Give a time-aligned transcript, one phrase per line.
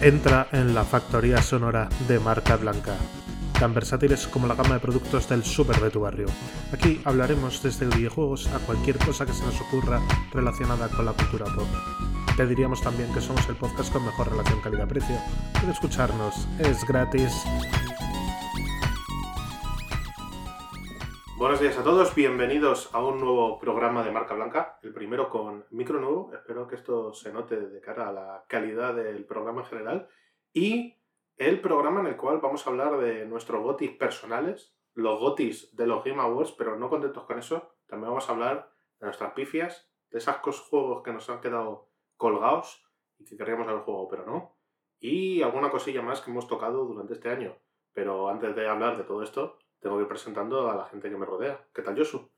[0.00, 2.94] entra en la factoría sonora de marca blanca,
[3.58, 6.26] tan versátiles como la gama de productos del super de tu barrio.
[6.72, 10.00] Aquí hablaremos desde videojuegos a cualquier cosa que se nos ocurra
[10.32, 11.68] relacionada con la cultura pop.
[12.36, 15.16] Te diríamos también que somos el podcast con mejor relación calidad-precio.
[15.52, 17.32] Puedes escucharnos, es gratis.
[21.40, 25.64] Buenos días a todos, bienvenidos a un nuevo programa de Marca Blanca, el primero con
[25.70, 29.66] micro nuevo, espero que esto se note de cara a la calidad del programa en
[29.66, 30.08] general,
[30.52, 30.98] y
[31.38, 35.86] el programa en el cual vamos a hablar de nuestros gotis personales, los gotis de
[35.86, 39.90] los Game Awards, pero no contentos con eso, también vamos a hablar de nuestras pifias,
[40.10, 42.84] de esos juegos que nos han quedado colgados
[43.16, 44.58] y que querríamos haber jugado pero no,
[44.98, 47.56] y alguna cosilla más que hemos tocado durante este año.
[47.94, 51.16] Pero antes de hablar de todo esto, tengo que ir presentando a la gente que
[51.16, 51.66] me rodea.
[51.74, 52.30] ¿Qué tal, Josu?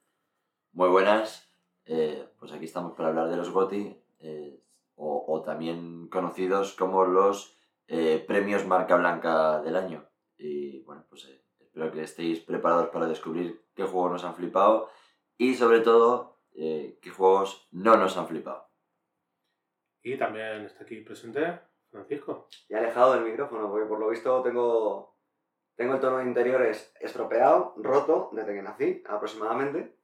[0.72, 1.52] Muy buenas.
[1.84, 4.62] Eh, pues aquí estamos para hablar de los GOTI, eh,
[4.94, 10.08] o, también conocidos como los eh, premios marca blanca del año.
[10.38, 14.90] Y bueno, pues espero que estéis preparados para descubrir qué juegos nos han flipado
[15.36, 18.68] y sobre todo qué juegos no nos han flipado.
[20.02, 22.48] Y también está aquí presente Francisco.
[22.68, 25.11] Y alejado del micrófono, porque por lo visto tengo
[25.76, 26.62] tengo el tono interior
[27.00, 29.96] estropeado, roto, desde que nací aproximadamente.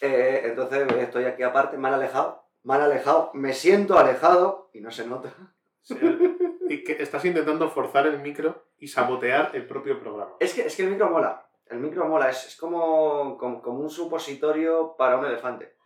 [0.00, 5.06] Eh, entonces estoy aquí aparte, mal alejado, mal alejado, me siento alejado y no se
[5.06, 5.34] nota.
[6.68, 10.36] y que estás intentando forzar el micro y sabotear el propio programa.
[10.40, 14.94] Es que, es que el micro mola, el micro mola, es, como, como, un supositorio
[14.96, 15.76] para un elefante.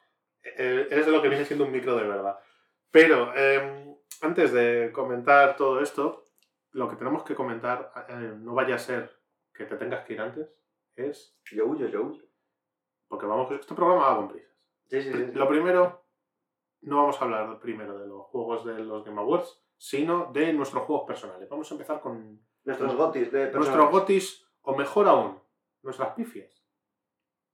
[0.42, 2.38] Eh, es de lo que viene siendo un micro de verdad.
[2.90, 6.25] Pero em, antes de comentar todo esto,
[6.76, 9.18] lo que tenemos que comentar, eh, no vaya a ser
[9.54, 10.54] que te tengas que ir antes,
[10.94, 11.34] es...
[11.50, 12.22] Yo huyo, yo huyo.
[13.08, 14.52] Porque vamos, este programa va con prisas.
[14.84, 16.04] Sí, sí, sí, Lo primero,
[16.82, 20.84] no vamos a hablar primero de los juegos de los Game Awards, sino de nuestros
[20.84, 21.48] juegos personales.
[21.48, 22.44] Vamos a empezar con...
[22.64, 25.40] Nuestros gotis de Nuestros gotis, o mejor aún,
[25.82, 26.62] nuestras pifias.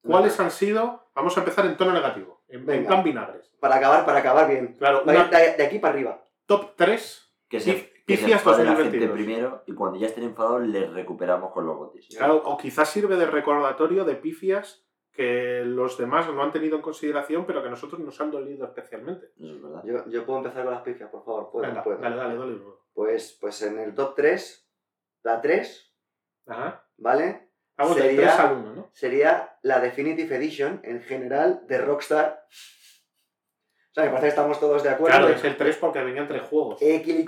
[0.03, 1.11] ¿Cuáles han sido?
[1.15, 3.53] Vamos a empezar en tono negativo, en, plan vinagres.
[3.61, 4.75] Para acabar, para acabar bien.
[4.79, 6.27] Claro, de, aquí para arriba.
[6.47, 10.93] Top 3 que se, que se la gente primero y cuando ya estén enfadados les
[10.93, 12.09] recuperamos con los botis.
[12.17, 16.83] Claro, o quizás sirve de recordatorio de pifias que los demás no han tenido en
[16.83, 19.33] consideración, pero que a nosotros nos han dolido especialmente.
[19.37, 19.83] Eso es verdad.
[19.85, 21.51] Yo, yo puedo empezar con las pifias, por favor.
[21.51, 21.67] ¿Puedo?
[21.67, 21.99] Venga, ¿Puedo?
[21.99, 22.59] Dale, dale, dale.
[22.95, 24.71] Pues, pues en el top 3,
[25.23, 25.95] la 3,
[26.47, 26.87] Ajá.
[26.97, 27.51] ¿vale?
[27.77, 28.91] Vamos sería, de 3 al 1, ¿no?
[28.93, 32.47] Sería la Definitive Edition en general de Rockstar
[33.93, 35.19] o sea, me parece que estamos todos de acuerdo.
[35.19, 36.81] Claro, es el 3 porque venían tres juegos.
[36.81, 37.27] Equili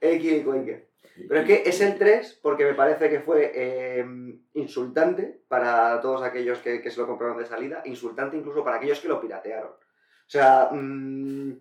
[0.00, 0.44] Quaker.
[0.44, 0.88] Quaker.
[1.28, 6.22] Pero es que es el 3 porque me parece que fue em, insultante para todos
[6.22, 9.70] aquellos que, se lo compraron de salida, insultante incluso para aquellos que lo piratearon.
[9.70, 11.52] O sea, mm,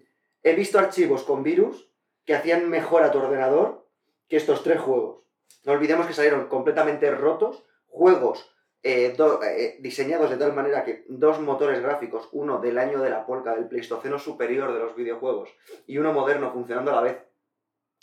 [0.44, 1.90] he visto archivos con virus
[2.26, 3.88] que hacían mejor a tu ordenador
[4.28, 5.24] que estos tres juegos.
[5.64, 8.52] No olvidemos que salieron completamente rotos, juegos
[8.84, 13.26] eh, eh, diseñados de tal manera que dos motores gráficos, uno del año de la
[13.26, 15.50] polca, del pleistoceno superior de los videojuegos,
[15.88, 17.18] y uno moderno funcionando a la vez.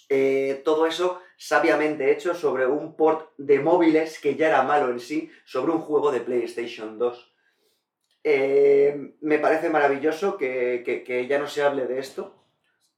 [0.09, 5.01] Eh, todo eso sabiamente hecho sobre un port de móviles que ya era malo en
[5.01, 7.35] sí, sobre un juego de PlayStation 2.
[9.21, 12.45] me parece maravilloso que, ya no se hable de esto.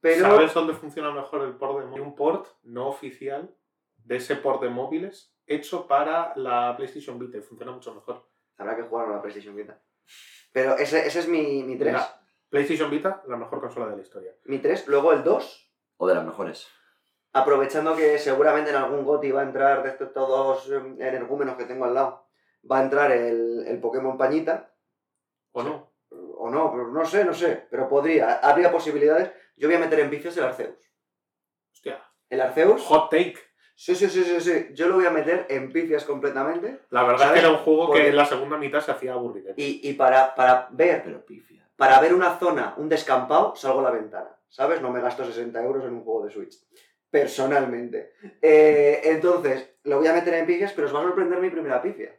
[0.00, 0.22] Pero...
[0.22, 3.54] ¿Sabes dónde funciona mejor el port de Un port no oficial
[3.96, 8.26] de ese port de móviles hecho para la PlayStation Vita y funciona mucho mejor.
[8.56, 9.80] Habrá que jugar a la PlayStation Vita.
[10.52, 11.96] Pero ese, ese es mi, mi 3.
[12.48, 14.32] PlayStation Vita, la mejor consola de la historia.
[14.44, 15.70] Mi 3, luego el 2.
[15.96, 16.68] O de las mejores.
[17.36, 21.64] Aprovechando que seguramente en algún GOTI va a entrar de estos todos em, energúmenos que
[21.64, 22.28] tengo al lado,
[22.70, 24.72] va a entrar el, el Pokémon Pañita.
[25.50, 25.92] ¿O no?
[26.10, 27.66] O no, pero no sé, no sé.
[27.68, 29.32] Pero podría, habría posibilidades.
[29.56, 30.78] Yo voy a meter en vicios el Arceus.
[31.72, 32.00] Hostia.
[32.30, 32.82] El Arceus.
[32.84, 33.36] Hot take.
[33.74, 34.68] Sí, sí, sí, sí, sí.
[34.72, 36.82] Yo lo voy a meter en pifias completamente.
[36.90, 39.54] La verdad es que era un juego que en la segunda mitad se hacía aburrido.
[39.56, 41.02] Y, y para, para ver.
[41.02, 41.68] Pero pifia.
[41.76, 44.30] Para ver una zona, un descampado, salgo a la ventana.
[44.48, 44.80] ¿Sabes?
[44.80, 46.54] No me gasto 60 euros en un juego de Switch.
[47.14, 48.14] Personalmente.
[48.42, 51.80] Eh, entonces, lo voy a meter en pifias, pero os va a sorprender mi primera
[51.80, 52.10] pifia.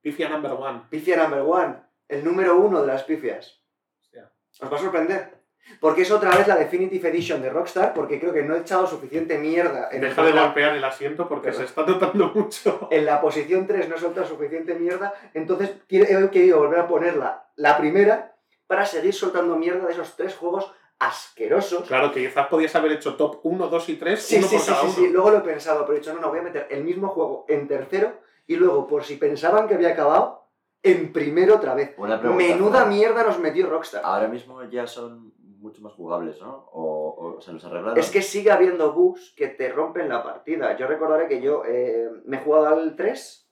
[0.00, 0.84] Pifia number one.
[0.88, 1.76] Pifia number one.
[2.08, 3.62] El número uno de las pifias.
[4.00, 4.32] Hostia.
[4.58, 5.42] Os va a sorprender.
[5.80, 8.86] Porque es otra vez la Definitive Edition de Rockstar, porque creo que no he echado
[8.86, 9.90] suficiente mierda.
[9.92, 12.88] En Deja de golpear el asiento porque se está notando mucho.
[12.90, 17.50] En la posición 3 no he soltado suficiente mierda, entonces he querido volver a ponerla
[17.56, 18.34] la primera
[18.66, 21.88] para seguir soltando mierda de esos tres juegos asquerosos.
[21.88, 24.64] Claro, que quizás podías haber hecho top 1, 2 y 3, sí, uno sí, por
[24.64, 26.68] sí, sí, sí, luego lo he pensado, pero he dicho, no, no, voy a meter
[26.70, 30.48] el mismo juego en tercero y luego, por si pensaban que había acabado,
[30.82, 31.96] en primero otra vez.
[31.98, 34.02] Menuda mierda nos metió Rockstar.
[34.04, 36.68] Ahora mismo ya son mucho más jugables, ¿no?
[36.72, 37.98] O, o se los arreglaron.
[37.98, 40.76] Es que sigue habiendo bugs que te rompen la partida.
[40.76, 43.50] Yo recordaré que yo eh, me he jugado al 3,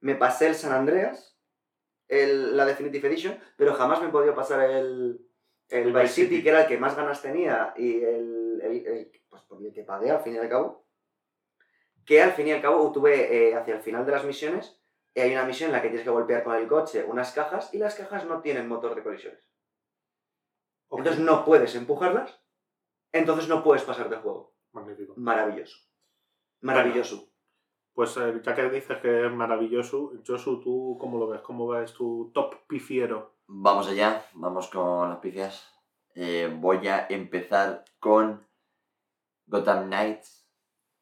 [0.00, 1.38] me pasé el San Andreas,
[2.08, 5.20] el, la Definitive Edition, pero jamás me he podido pasar el,
[5.68, 9.42] el Vice City, que era el que más ganas tenía y el, el- el- pues
[9.42, 10.86] por el que pagué al fin y al cabo.
[12.04, 14.78] Que al fin y al cabo tuve eh, hacia el final de las misiones,
[15.14, 17.72] y hay una misión en la que tienes que golpear con el coche unas cajas
[17.72, 19.48] y las cajas no tienen motor de colisiones.
[20.90, 22.42] Entonces no puedes empujarlas,
[23.12, 24.54] entonces no puedes pasar de juego.
[24.72, 25.14] Magnífico.
[25.16, 25.78] Maravilloso.
[26.60, 27.28] Maravilloso.
[27.94, 31.42] Pues eh, ya que dices que es maravilloso, Josu, ¿tú cómo lo ves?
[31.42, 33.36] ¿Cómo ves tu top pifiero?
[33.54, 35.68] Vamos allá, vamos con las picias.
[36.14, 38.46] Eh, voy a empezar con
[39.46, 40.46] Gotham Knights.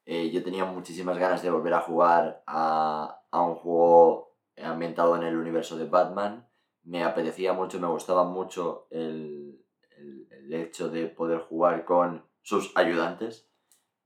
[0.04, 5.22] Eh, yo tenía muchísimas ganas de volver a jugar a, a un juego ambientado en
[5.22, 6.48] el universo de Batman.
[6.82, 9.64] Me apetecía mucho, me gustaba mucho el,
[9.96, 13.48] el- el hecho de poder jugar con sus ayudantes,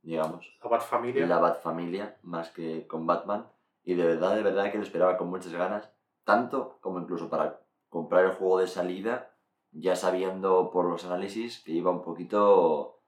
[0.03, 1.27] digamos La Bat Familia.
[1.27, 3.49] la Bat Familia más que con Batman.
[3.85, 5.89] Y de verdad, de verdad que lo esperaba con muchas ganas.
[6.25, 7.61] Tanto como incluso para
[7.95, 9.37] comprar el juego de salida,
[9.71, 13.05] ya sabiendo por los análisis que iba un poquito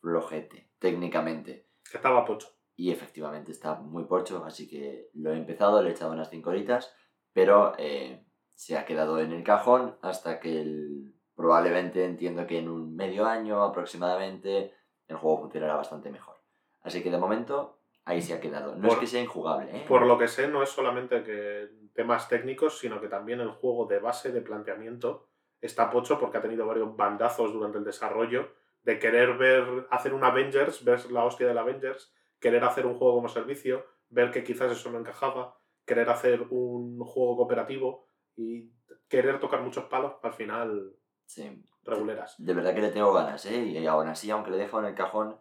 [0.00, 1.66] flojete, técnicamente.
[1.90, 2.46] Que estaba pocho.
[2.76, 6.50] Y efectivamente está muy pocho, así que lo he empezado, le he echado unas 5
[6.50, 6.94] horitas,
[7.32, 8.24] pero eh,
[8.54, 13.26] se ha quedado en el cajón hasta que el- probablemente entiendo que en un medio
[13.26, 14.72] año aproximadamente
[15.08, 16.36] el juego funcionará bastante mejor.
[16.82, 17.77] Así que de momento
[18.08, 18.74] ahí se ha quedado.
[18.76, 19.84] No Por- es que sea injugable, ¿eh?
[19.86, 23.86] Por lo que sé, no es solamente que temas técnicos, sino que también el juego
[23.86, 25.28] de base de planteamiento
[25.60, 28.52] está pocho porque ha tenido varios bandazos durante el desarrollo
[28.82, 33.14] de querer ver, hacer un Avengers, ver la hostia del Avengers, querer hacer un juego
[33.16, 38.06] como servicio, ver que quizás eso no encajaba, querer hacer un juego cooperativo
[38.36, 38.70] y
[39.08, 40.94] querer tocar muchos palos, al final
[41.26, 41.62] Sí.
[41.82, 42.36] reguleras.
[42.38, 43.58] De verdad que le tengo ganas, ¿eh?
[43.64, 45.36] Y aún así, aunque le he dejado en el cajón,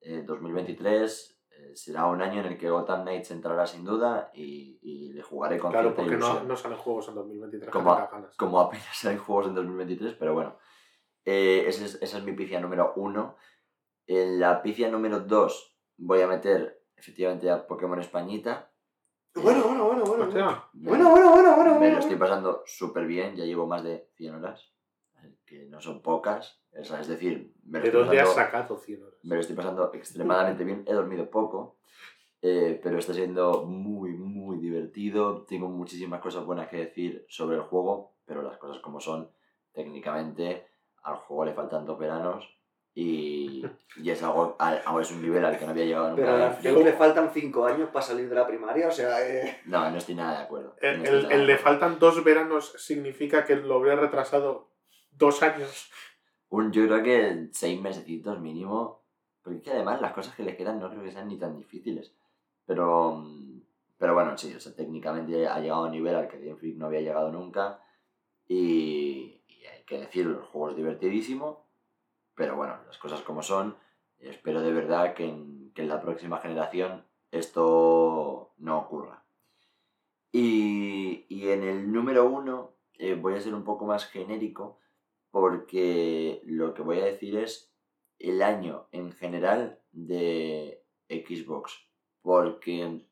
[0.00, 1.31] eh, 2023 eh,
[1.74, 5.58] será un año en el que Gotham Knights entrará sin duda y, y le jugaré
[5.58, 8.36] con Claro, porque no, no salen juegos en 2023 que Como- tenga ganas.
[8.36, 10.58] como apenas hay juegos en 2023, pero bueno.
[11.24, 13.36] Eh, ese es- esa es mi picia número uno.
[14.06, 18.72] En la picia número dos voy a meter efectivamente a Pokémon Españita.
[19.34, 20.26] Bueno, bueno, bueno, bueno.
[20.26, 21.70] Bueno, bueno, bueno, bueno, bueno.
[21.74, 21.94] Me bueno.
[21.94, 24.71] lo estoy pasando súper bien, ya llevo más de 100 horas, eh,
[25.46, 26.62] que no son pocas.
[26.78, 29.18] o sea, es decir, me lo ¿De estoy dónde has pasando- sacado 100 horas?
[29.22, 30.84] me lo estoy pasando extremadamente bien.
[30.86, 31.76] He dormido poco,
[32.40, 35.42] eh, pero está siendo muy, muy divertido.
[35.44, 39.30] Tengo muchísimas cosas buenas que decir sobre el juego, pero las cosas como son,
[39.72, 40.66] técnicamente,
[41.02, 42.48] al juego le faltan dos veranos
[42.94, 43.64] y,
[43.96, 46.22] y es algo, al- ahora es un nivel al que no había llegado nunca.
[46.22, 46.70] Pero a en la Free.
[46.72, 49.58] Fleur le faltan 5 años para salir de la primaria, o sea, eh...
[49.66, 50.76] No, no estoy nada de acuerdo.
[50.80, 54.71] El, no el- el de le faltan dos veranos significa que lo habría retrasado
[55.12, 55.90] dos años.
[56.48, 59.02] Un, yo creo que seis mesecitos mínimo.
[59.42, 61.56] Porque es que además las cosas que le quedan no creo que sean ni tan
[61.56, 62.14] difíciles.
[62.64, 63.24] Pero,
[63.98, 66.76] pero bueno, sí, o sea, técnicamente ha llegado a un nivel al que Game Freak
[66.76, 67.80] no había llegado nunca.
[68.46, 71.66] Y, y hay que decirlo, el juego es divertidísimo.
[72.34, 73.76] Pero bueno, las cosas como son.
[74.18, 79.24] Espero de verdad que en, que en la próxima generación esto no ocurra.
[80.30, 84.78] Y, y en el número uno eh, voy a ser un poco más genérico
[85.32, 87.74] porque lo que voy a decir es
[88.18, 91.72] el año en general de Xbox.
[92.20, 93.04] Porque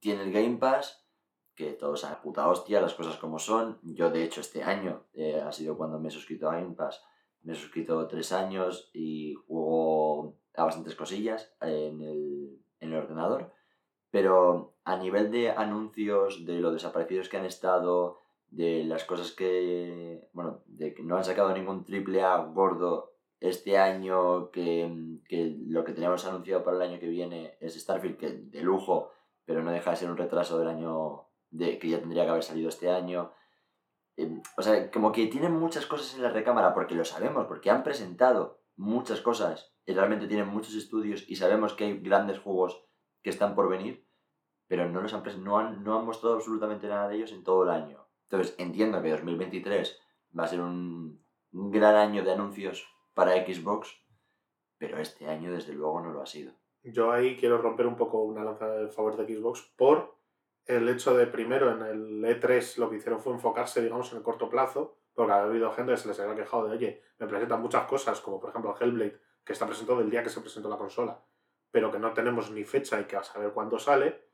[0.00, 1.06] tiene el Game Pass,
[1.54, 3.78] que todos a puta hostia, las cosas como son.
[3.82, 7.04] Yo, de hecho, este año eh, ha sido cuando me he suscrito a Game Pass.
[7.42, 13.52] Me he suscrito tres años y juego a bastantes cosillas en el, en el ordenador.
[14.10, 18.23] Pero a nivel de anuncios, de los desaparecidos que han estado,
[18.54, 23.76] de las cosas que, bueno, de que no han sacado ningún triple A gordo este
[23.76, 28.30] año, que, que lo que teníamos anunciado para el año que viene es Starfield, que
[28.30, 29.10] de lujo,
[29.44, 32.42] pero no deja de ser un retraso del año de, que ya tendría que haber
[32.42, 33.32] salido este año.
[34.16, 37.70] Eh, O sea, como que tienen muchas cosas en la recámara, porque lo sabemos, porque
[37.70, 42.84] han presentado muchas cosas y realmente tienen muchos estudios y sabemos que hay grandes juegos
[43.22, 44.06] que están por venir,
[44.68, 47.64] pero no, los han, no, han, no han mostrado absolutamente nada de ellos en todo
[47.64, 48.03] el año.
[48.34, 50.00] Entonces entiendo que 2023
[50.36, 53.96] va a ser un, gran año de anuncios para Xbox,
[54.76, 56.52] pero este año desde luego no lo ha sido.
[56.82, 60.18] Yo ahí quiero romper un poco una lanza en favor de Xbox por
[60.66, 64.24] el hecho de, primero, en el E3 lo que hicieron fue enfocarse, digamos, en el
[64.24, 67.62] corto plazo, porque ha habido gente que se les había quejado de, oye, me presentan
[67.62, 70.78] muchas cosas, como por ejemplo Hellblade, que está presentado el día que se presentó la
[70.78, 71.22] consola,
[71.70, 74.24] pero que no tenemos ni fecha y que a saber cuándo sale,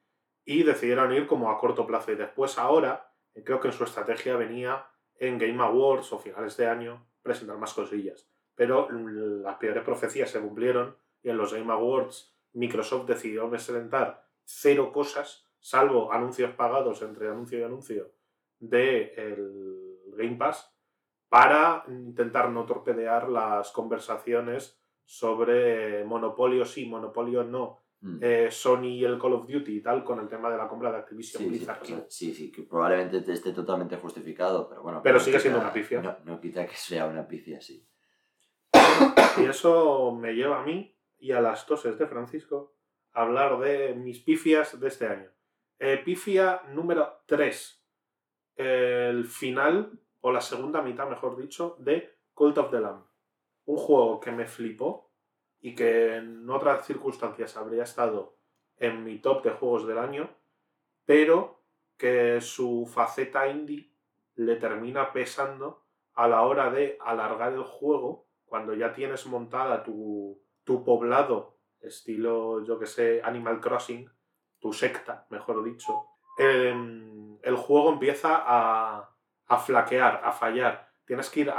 [0.45, 2.13] y decidieron ir como a corto plazo.
[2.13, 3.10] Y después ahora,
[3.45, 4.87] creo que en su estrategia venía
[5.19, 8.29] en Game Awards o finales de año, presentar más cosillas.
[8.55, 14.93] Pero las peores profecías se cumplieron y en los Game Awards Microsoft decidió presentar cero
[14.93, 18.11] cosas, salvo anuncios pagados entre anuncio y anuncio
[18.59, 20.73] de el Game Pass,
[21.29, 28.19] para intentar no torpedear las conversaciones sobre monopolio sí, monopolio no, Mm.
[28.23, 30.91] eh, Sony y el Call of Duty y tal, con el tema de la compra
[30.91, 31.83] de Activision Sí, Blizzard.
[31.85, 35.03] sí, sí, sí, que probablemente te- esté totalmente justificado, pero bueno.
[35.03, 36.01] Pero no sigue quita- siendo una pifia.
[36.01, 37.87] No, no quita que sea una pifia, sí.
[39.39, 42.75] Y eso me lleva a mí y a las toses de Francisco
[43.13, 45.31] a hablar de mis pifias de este año.
[45.79, 47.85] Eh, pifia número 3.
[48.57, 53.05] El final, o la segunda mitad, mejor dicho, de Cult of the Lamb.
[53.67, 55.10] Un juego que me flipó
[55.61, 58.37] y que en otras circunstancias habría estado
[58.77, 60.31] en mi top de juegos del año,
[61.05, 61.63] pero
[61.97, 63.93] que su faceta indie
[64.37, 70.43] le termina pesando a la hora de alargar el juego cuando ya tienes montada tu,
[70.65, 74.11] tu poblado, estilo, yo que sé, Animal Crossing,
[74.59, 76.07] tu secta, mejor dicho,
[76.39, 79.15] em, el juego empieza a,
[79.47, 80.91] a flaquear, a fallar.
[81.05, 81.53] Tienes que ir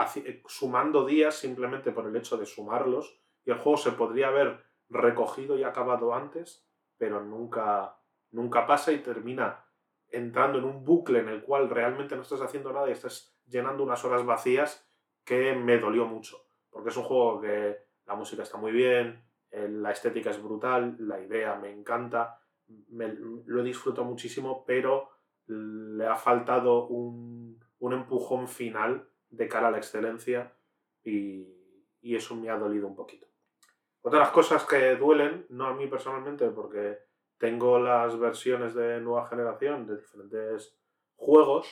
[0.48, 5.57] sumando días simplemente por el hecho de sumarlos y el juego se podría haber recogido
[5.57, 6.67] y acabado antes,
[6.98, 7.98] pero nunca,
[8.31, 9.65] nunca pasa y termina
[10.10, 13.83] entrando en un bucle en el cual realmente no estás haciendo nada y estás llenando
[13.83, 14.88] unas horas vacías
[15.24, 16.45] que me dolió mucho.
[16.69, 20.95] Porque es un juego que la música está muy bien, eh, la estética es brutal,
[21.00, 22.41] la idea me encanta,
[22.89, 23.13] me-
[23.45, 25.10] lo he disfrutado muchísimo, pero
[25.48, 30.53] le ha faltado un, un empujón final de cara a la excelencia
[31.03, 31.48] y,
[32.01, 33.27] y eso me ha dolido un poquito.
[34.01, 37.00] Otras cosas que duelen, no a mí personalmente, porque
[37.38, 40.75] tengo las versiones de nueva generación de diferentes
[41.15, 41.67] juegos,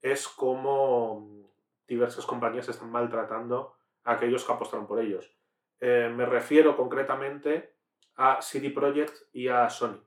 [0.00, 1.50] es como
[1.86, 3.74] diversas compañías están maltratando
[4.04, 5.34] a aquellos que apostaron por ellos.
[5.80, 7.76] Eh, me refiero concretamente
[8.16, 10.00] a CD Projekt y a Sony,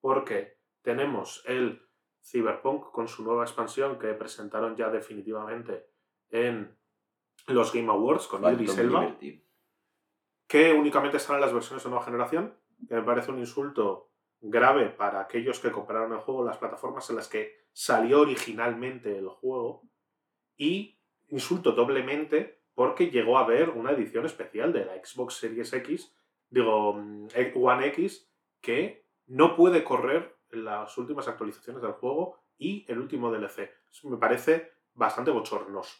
[0.00, 1.82] porque tenemos el
[2.22, 5.86] Cyberpunk con su nueva expansión que presentaron ya definitivamente
[6.30, 6.76] en
[7.48, 9.16] los Game Awards con Idris Elba.
[10.46, 12.54] Que únicamente están en las versiones de nueva generación,
[12.88, 14.10] que me parece un insulto
[14.40, 19.18] grave para aquellos que compraron el juego en las plataformas en las que salió originalmente
[19.18, 19.82] el juego,
[20.56, 20.98] y
[21.28, 26.14] insulto doblemente porque llegó a haber una edición especial de la Xbox Series X,
[26.50, 32.98] digo, mm, One X, que no puede correr las últimas actualizaciones del juego y el
[32.98, 33.70] último DLC.
[34.04, 35.96] Me parece bastante bochornoso.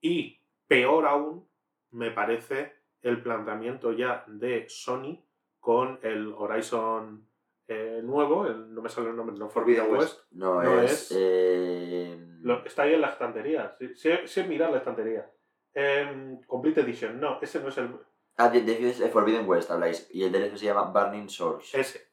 [0.00, 1.48] Y peor aún,
[1.90, 5.24] me parece el planteamiento ya de Sony
[5.60, 7.26] con el Horizon
[7.70, 10.00] eh, nuevo, el- no me sale el nombre, no Forbidden West.
[10.00, 10.32] West.
[10.32, 10.92] No, No es.
[11.10, 13.76] es- eh, Lo- está ahí en la estantería.
[13.94, 15.30] Sé, sé mirar la estantería.
[15.74, 17.94] Em, Complete Edition, no, ese no es el.
[18.38, 20.08] Ah, de, de, de Forbidden West habláis.
[20.12, 21.78] Y el DLC se llama Burning Source.
[21.78, 22.08] Ese.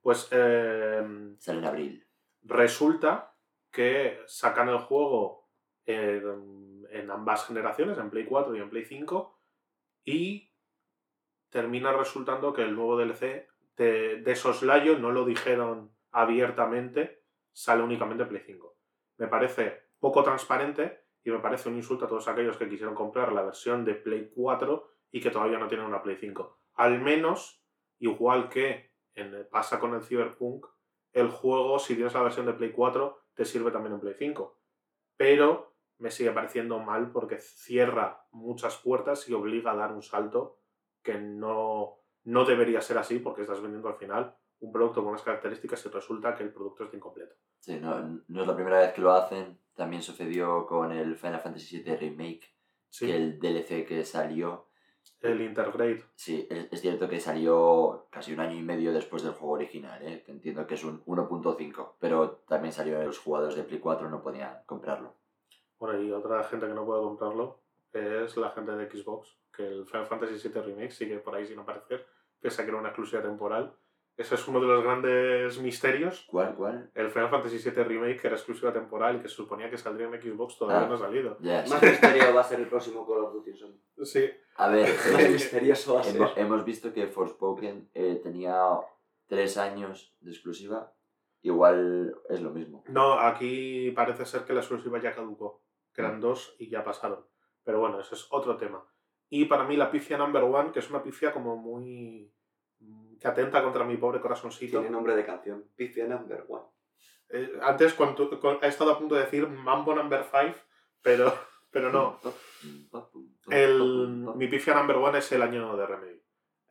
[0.00, 2.06] Pues em, Sale en abril.
[2.42, 3.34] resulta
[3.72, 5.48] que sacan el juego
[5.86, 9.39] en, en ambas generaciones, en Play 4 y en Play 5,
[10.04, 10.52] y
[11.48, 18.22] termina resultando que el nuevo DLC de, de soslayo no lo dijeron abiertamente, sale únicamente
[18.22, 18.76] en Play 5.
[19.18, 23.32] Me parece poco transparente y me parece un insulto a todos aquellos que quisieron comprar
[23.32, 26.60] la versión de Play 4 y que todavía no tienen una Play 5.
[26.74, 27.62] Al menos,
[27.98, 30.66] igual que en- pasa con el Cyberpunk,
[31.12, 34.60] el juego, si tienes la versión de Play 4, te sirve también en Play 5.
[35.16, 35.69] Pero
[36.00, 40.58] me sigue pareciendo mal porque cierra muchas puertas y obliga a dar un salto
[41.02, 45.22] que no, no debería ser así porque estás vendiendo al final un producto con unas
[45.22, 47.34] características y resulta que el producto está incompleto.
[47.58, 49.58] Sí, no, no es la primera vez que lo hacen.
[49.74, 52.54] También sucedió con el Final Fantasy VII Remake.
[52.88, 54.66] Sí, Que el DLC que salió.
[55.22, 56.04] el Intergrade.
[56.14, 60.02] Sí, es, es cierto que salió casi un año y medio después del juego original,
[60.06, 60.22] ¿eh?
[60.24, 64.22] que entiendo que es un 1.5, pero también salió los jugadores de Play 4 no
[64.22, 65.19] podían comprarlo.
[65.80, 67.58] Bueno, y otra gente que no puede comprarlo
[67.92, 71.58] es la gente de Xbox, que el Final Fantasy VII Remake sigue por ahí sin
[71.58, 72.06] aparecer,
[72.40, 73.74] pese a que era una exclusiva temporal.
[74.16, 76.26] Ese es uno de los grandes misterios.
[76.30, 76.54] ¿Cuál?
[76.54, 76.90] ¿Cuál?
[76.94, 80.08] El Final Fantasy VII Remake, que era exclusiva temporal y que se suponía que saldría
[80.08, 80.88] en Xbox, todavía Ah.
[80.88, 81.38] no ha salido.
[81.40, 81.46] Sí.
[81.48, 83.52] Más misterio va a ser el próximo Call of Duty.
[84.04, 86.16] Sí, A ver, Más hemos, misterioso va a ser.
[86.16, 88.54] hemos- hemos visto que Forspoken eh, tenía
[89.26, 90.92] tres años de exclusiva.
[91.42, 92.84] Igual es lo mismo.
[92.88, 95.62] No, aquí parece ser que la exclusiva ya caducó,
[96.00, 97.24] que eran dos y ya pasaron.
[97.64, 98.84] Pero bueno, ese es otro tema.
[99.28, 102.32] Y para mí la pifia number one, que es una pifia como muy...
[102.80, 104.78] mm, que atenta contra mi pobre corazoncito.
[104.80, 105.64] Tiene nombre de canción.
[105.76, 106.64] Pifia number one.
[107.28, 110.54] Eh, antes cuando, cu- he estado a punto de decir Mambo number five,
[111.00, 111.32] pero,
[111.70, 112.18] pero no.
[113.48, 113.80] El,
[114.36, 116.22] mi pifia number one es el año de Remedy.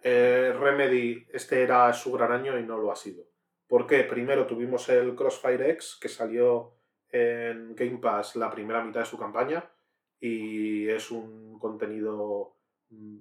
[0.01, 3.23] Eh, Remedy, este era su gran año y no lo ha sido.
[3.67, 4.03] ¿Por qué?
[4.03, 6.73] Primero tuvimos el Crossfire X, que salió
[7.11, 9.69] en Game Pass la primera mitad de su campaña
[10.19, 12.57] y es un contenido,
[12.89, 13.17] mm,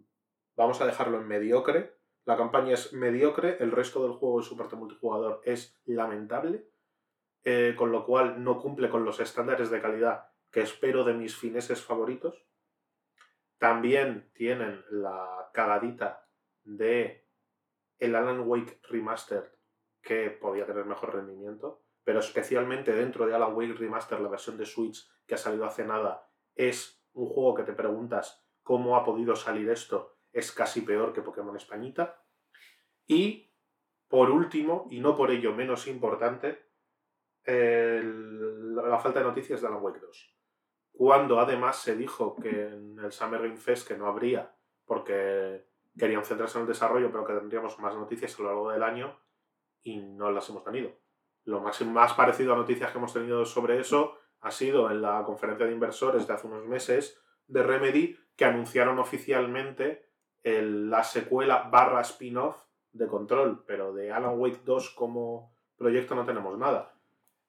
[0.57, 1.97] vamos a dejarlo en mediocre.
[2.25, 6.69] La campaña es mediocre, el resto del juego de su parte multijugador es lamentable,
[7.45, 11.37] eh, con lo cual no cumple con los estándares de calidad que espero de mis
[11.37, 12.47] fineses favoritos.
[13.59, 16.27] También tienen la cagadita
[16.65, 17.27] de
[17.99, 19.51] el Alan Wake Remastered,
[20.03, 24.65] que podía tener mejor rendimiento, pero especialmente dentro de Alan Wake Remastered, la versión de
[24.65, 29.37] Switch que ha salido hace nada, es un juego que te preguntas cómo ha podido
[29.37, 32.25] salir esto, es casi peor que Pokémon Españita.
[33.07, 33.53] Y,
[34.09, 36.71] por último, y no por ello menos importante,
[37.45, 40.35] la falta de noticias de Alan Wake 2
[40.93, 46.25] cuando además se dijo que en el Summer Game Fest que no habría, porque querían
[46.25, 49.21] centrarse en el desarrollo, pero que tendríamos más noticias a lo largo del año
[49.83, 50.91] y no las hemos tenido.
[51.49, 55.25] Lo más, más parecido a noticias que hemos tenido sobre eso ha sido en la
[55.25, 60.05] conferencia de inversores de hace unos meses de Remedy, que anunciaron oficialmente
[60.45, 66.59] la secuela barra spin-off de Control, pero de Alan Wake 2 como proyecto no tenemos
[66.59, 66.95] nada.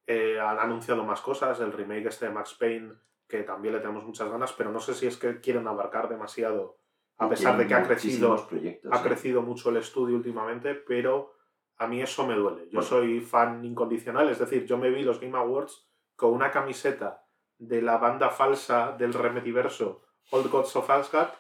[0.08, 2.94] Eh, han anunciado más cosas, el remake este de Max Payne
[3.28, 6.78] que también le tenemos muchas ganas, pero no sé si es que quieren abarcar demasiado,
[7.18, 8.48] a pesar de que ha crecido,
[8.92, 11.34] ha crecido mucho el estudio últimamente, pero
[11.80, 12.70] a mí eso me duele.
[12.70, 17.26] Yo soy fan incondicional, es decir, yo me vi los Game Awards con una camiseta
[17.58, 21.32] de la banda falsa del Remediverso Old Gods of Asgard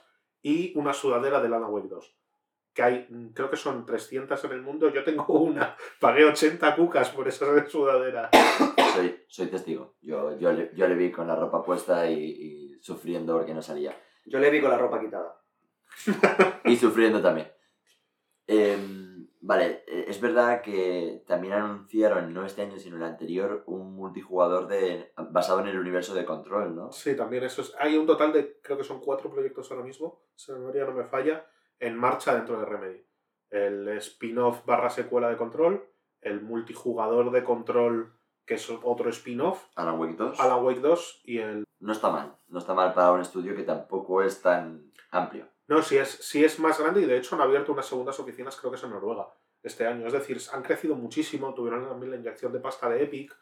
[0.42, 2.16] y una sudadera de Lana Wake 2.
[2.74, 7.10] Que hay, creo que son 300 en el mundo, yo tengo una, pagué 80 cucas
[7.10, 8.30] por esa sudadera
[9.28, 9.96] soy, testigo.
[10.02, 13.98] Yo, yo, le, yo le vi con la ropa puesta y, sufriendo porque no salía.
[14.26, 15.42] Yo le vi con la ropa quitada.
[16.66, 17.52] y sufriendo también.
[18.48, 18.99] Em,
[19.50, 24.68] vale, e, es verdad que también anunciaron, no este año, sino el anterior, un multijugador
[24.68, 26.92] de, basado en el universo de Control, ¿no?
[26.92, 27.74] Sí, también eso es.
[27.80, 30.94] Hay un total de, creo que son cuatro proyectos ahora mismo, si la memoria no
[30.94, 31.48] me falla,
[31.80, 33.04] en marcha dentro de Remedy.
[33.50, 35.84] El spin-off barra secuela de Control,
[36.22, 38.14] el multijugador de Control
[38.46, 39.68] que es otro spin-off.
[39.76, 40.40] Alan Wake 2.
[40.40, 41.64] Alan Wake 2 y el...
[41.80, 45.48] No está mal, no está mal para un estudio que tampoco es tan amplio.
[45.70, 48.58] No, sí es, sí es más grande y de hecho han abierto unas segundas oficinas,
[48.58, 50.08] creo que es en Noruega, este año.
[50.08, 53.38] Es decir, han crecido muchísimo, tuvieron también la inyección de pasta de Epic,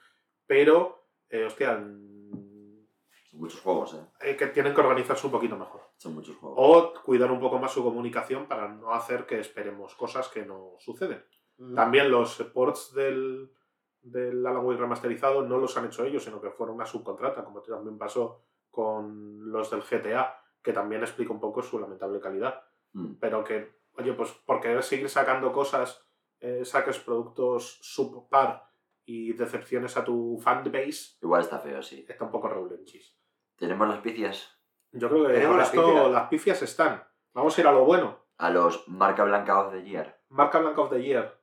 [0.45, 1.77] pero, eh, hostia...
[1.77, 4.29] Son muchos juegos, ¿eh?
[4.29, 5.79] eh que tienen que organizarse un poquito mejor.
[5.95, 6.57] Son muchos juegos.
[6.59, 10.75] O cuidar un poco más su comunicación para no hacer que esperemos cosas que no
[10.79, 11.23] suceden.
[11.57, 11.75] Mm.
[11.75, 13.53] También los ports del,
[14.01, 17.61] del Alan Wake remasterizado no los han hecho ellos, sino que fueron una subcontrata, como
[17.61, 22.61] también pasó con los del GTA, que también explica un poco su lamentable calidad.
[22.91, 23.13] Mm.
[23.21, 26.05] Pero que, oye, pues por querer seguir sacando cosas,
[26.41, 28.69] eh, saques productos subpar
[29.05, 31.15] y decepciones a tu fanbase.
[31.21, 32.05] Igual está feo, sí.
[32.05, 33.17] Está un poco regulenchis.
[33.55, 34.59] ¿Tenemos las picias?
[34.91, 36.11] Yo creo que Tenemos las, picias?
[36.11, 37.01] las picias están.
[37.33, 38.25] Vamos a ir a lo bueno.
[38.37, 40.19] A los marca blanca of the year.
[40.27, 41.41] Marca blanca of the year.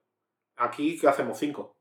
[0.56, 1.38] Aquí, ¿qué hacemos?
[1.38, 1.78] Cinco.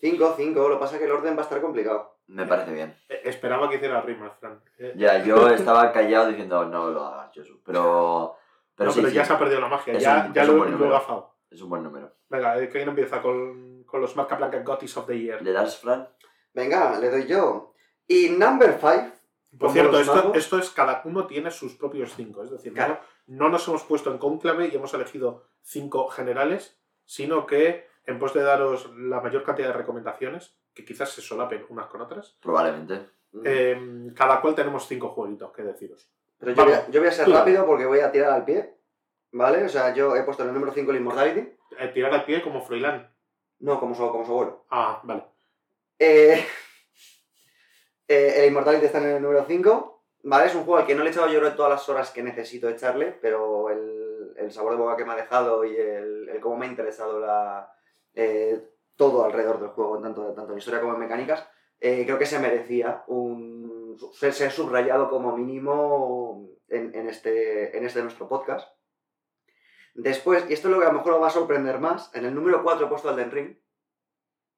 [0.00, 2.18] 5, 5, lo que pasa es que el orden va a estar complicado.
[2.30, 2.96] Me parece bien.
[3.08, 4.62] Eh, esperaba que hiciera rimas, Fran.
[4.78, 7.60] Eh, ya, yo estaba callado diciendo, no lo hagas, Josu.
[7.64, 8.36] Pero.
[8.76, 11.34] Pero, no, pero ya se ha perdido la magia, ya, ya lo, he gafado.
[11.50, 12.14] Es un buen número.
[12.30, 15.42] Venga, ¿quién empieza con, con los marca blanca Gotis of the Year?
[15.42, 16.08] ¿Le das, Fran?
[16.54, 17.74] Venga, le doy yo.
[18.06, 19.12] Y number 5.
[19.58, 22.44] Por cierto, esto, esto, es cada uno tiene sus propios 5.
[22.44, 27.46] Es decir, no, no nos hemos puesto en conclave y hemos elegido 5 generales, sino
[27.46, 31.86] que en pos de daros la mayor cantidad de recomendaciones, que quizás se solapen unas
[31.86, 32.36] con otras.
[32.40, 33.10] Probablemente.
[33.44, 36.10] Em, cada cual tenemos cinco jueguitos que deciros.
[36.38, 38.74] Pero yo, voy a, ser rápido porque voy a tirar al pie.
[39.32, 39.64] ¿Vale?
[39.64, 41.40] O sea, yo he puesto en el número 5 el Immortality.
[41.78, 43.12] Eh, tirar al pie como Froilán.
[43.60, 44.64] No, como su, como su abuelo.
[44.70, 45.24] Ah, vale.
[45.98, 46.44] Eh,
[48.08, 50.02] eh, el Immortality está en el número 5.
[50.22, 50.46] ¿Vale?
[50.46, 52.68] Es un juego al que no le he echado yo todas las horas que necesito
[52.68, 56.56] echarle, pero el, el sabor de boca que me ha dejado y el, el cómo
[56.56, 57.72] me ha interesado la,
[58.14, 58.60] eh,
[59.00, 61.48] todo alrededor del juego, tanto, tanto en historia como en mecánicas,
[61.80, 68.28] eh, creo que se merecía un, ser, subrayado como mínimo en, este, en este nuestro
[68.28, 68.68] podcast.
[69.94, 72.26] Después, y esto es lo que a lo mejor os va a sorprender más, en
[72.26, 73.56] el número 4 he puesto al Den Ring.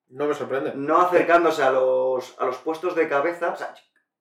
[0.08, 0.72] No me sorprende.
[0.74, 3.54] No acercándose a los, a los puestos de cabeza.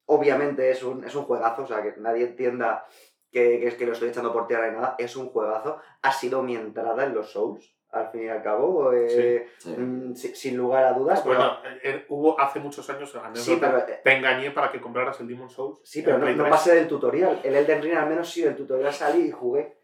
[0.05, 2.85] obviamente es un, es un juegazo, o sea, que nadie entienda
[3.31, 4.95] que, que, es que lo estoy echando por tierra y nada.
[4.99, 5.79] Es un juegazo.
[6.03, 9.69] Ha sido mi entrada en los Souls al fin y al cabo, eh, Sí.
[9.77, 11.21] mm, si- sin lugar a dudas.
[11.21, 14.79] pero- Bueno, eh, eh, hubo hace muchos años anécdota, sí, pero, te engañé para que
[14.79, 15.79] compraras el Demon Souls.
[15.83, 16.49] sí, pero no, no 3.
[16.49, 17.39] pasé del tutorial.
[17.43, 19.77] El Elden Ring al menos sí, del tutorial salí y jugué.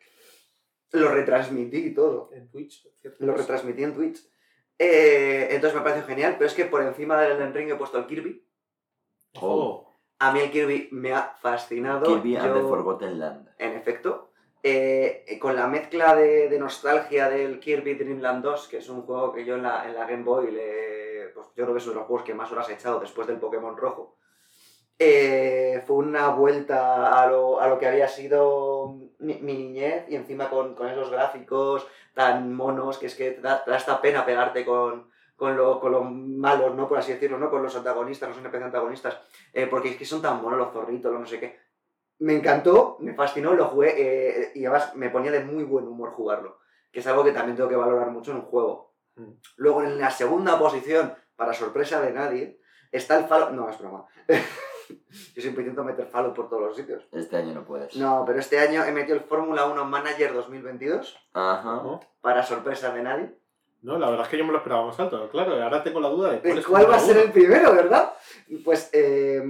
[0.94, 2.30] Lo retransmití y todo.
[2.32, 3.26] En Twitch, ¿cierto?
[3.26, 4.20] Lo retransmití en Twitch.
[4.80, 7.98] Eh, entonces me pareció genial, pero es que por encima del Elden Ring he puesto
[7.98, 8.48] el Kirby.
[9.36, 10.00] Ojo.
[10.20, 12.06] A mí el Kirby me ha fascinado.
[12.06, 13.50] Kirby and the Forgotten Land.
[13.58, 14.27] En efecto.
[14.64, 19.04] Eh, eh, con la mezcla de, nostalgia del Kirby Dream Land 2, que es un
[19.04, 20.48] juego que yo en la, en la Game Boy,
[21.34, 23.28] pues yo creo que es uno de los juegos que más horas he echado después
[23.28, 24.18] del Pokémon Rojo.
[25.00, 30.50] Eh, fue una vuelta a lo, a lo que había sido mi, niñez y encima
[30.50, 34.66] con, con esos gráficos tan monos que es que te da, te esta pena pegarte
[34.66, 36.88] con, con, lo- con los malos, ¿no?
[36.90, 37.50] Por así decirlo, ¿no?
[37.52, 39.20] Con los antagonistas, los NPC antagonistas,
[39.70, 41.67] porque es que son tan monos los zorritos, los no sé qué.
[42.20, 46.12] Me encantó, me fascinó, lo jugué eh, y además me ponía de muy buen humor
[46.12, 46.60] jugarlo,
[46.92, 48.94] que es algo que también tengo que valorar mucho en un juego.
[49.16, 49.32] Mm.
[49.58, 52.60] Luego en la segunda posición, para sorpresa de nadie,
[52.92, 53.52] está el Fallout...
[53.52, 54.06] No, es broma.
[55.36, 57.04] Yo siempre intento meter Fallout por todos los sitios.
[57.12, 57.96] Este año no puedes.
[57.96, 62.00] No, pero este año he metido el Fórmula 1 Manager 2022, Ajá.
[62.22, 63.38] Para sorpresa de nadie.
[63.82, 65.30] No, la verdad es que yo me lo esperaba más alto.
[65.30, 67.74] Claro, ahora tengo la duda de cuál, ¿De es ¿Cuál va a ser el primero,
[67.74, 68.14] verdad?
[68.64, 69.44] Pues eh,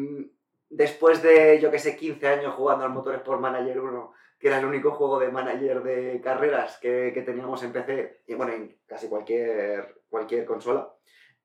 [0.70, 4.66] después de, yo que sé, 15 años jugando al Motorsport Manager 1, que era el
[4.66, 9.08] único juego de manager de carreras que, que teníamos en PC, y bueno, en casi
[9.10, 10.94] cualquier, cualquier consola,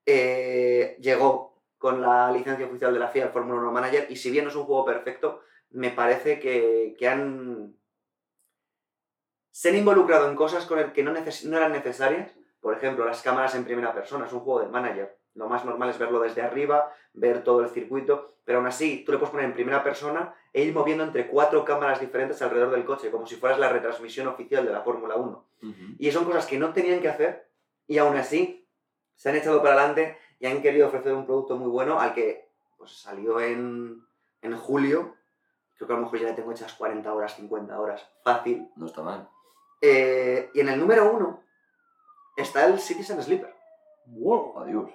[0.05, 4.29] eh, llegó con la licencia oficial de la FIA, el Fórmula 1 Manager, y si
[4.31, 7.75] bien no es un juego perfecto, me parece que, que han...
[9.51, 13.05] Se han involucrado en cosas con el que no, neces- no eran necesarias, por ejemplo,
[13.05, 15.17] las cámaras en primera persona, es un juego de manager.
[15.35, 19.11] Lo más normal es verlo desde arriba, ver todo el circuito, pero aún así tú
[19.11, 22.85] le puedes poner en primera persona e ir moviendo entre cuatro cámaras diferentes alrededor del
[22.85, 25.45] coche, como si fueras la retransmisión oficial de la Fórmula 1.
[25.63, 25.73] Ujú.
[25.97, 27.47] Y son cosas que no tenían que hacer
[27.87, 28.67] y aún así
[29.15, 32.49] se han echado para adelante y han querido ofrecer un producto muy bueno al que
[32.77, 34.05] pues, salió en,
[34.41, 35.15] en julio.
[35.77, 38.69] Creo que a lo mejor ya le tengo hechas 40 horas, 50 horas, fácil.
[38.75, 39.27] No está mal.
[39.81, 41.43] Eh, y en el número uno
[42.37, 43.53] está el Citizen Sleeper.
[44.05, 44.59] Wow.
[44.59, 44.89] Adiós.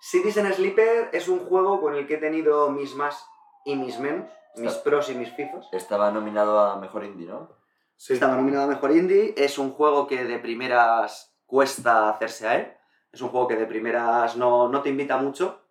[0.00, 3.24] Citizen Sleeper es un juego con el que he tenido mis más
[3.64, 5.68] y mis menos, mis pros y mis fifos.
[5.72, 7.50] Estaba nominado a Mejor Indie, ¿no?
[7.96, 8.14] Sí.
[8.14, 12.72] Estaba nominado a Mejor Indie, es un juego que de primeras cuesta hacerse a él,
[13.12, 15.66] es un juego que de primeras no, no te invita mucho,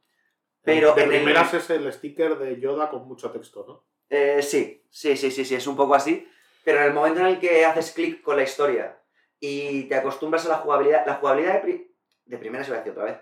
[0.61, 3.85] pero de en el- primeras es el sticker de Yoda con mucho texto, ¿no?
[4.09, 6.27] Eh, sí, sí, sí, sí, sí, es un poco así.
[6.63, 9.01] Pero en el momento en el que haces clic con la historia
[9.39, 12.79] y te acostumbras a la jugabilidad, la jugabilidad de, pri- de primera se va a
[12.79, 13.17] decir otra vez,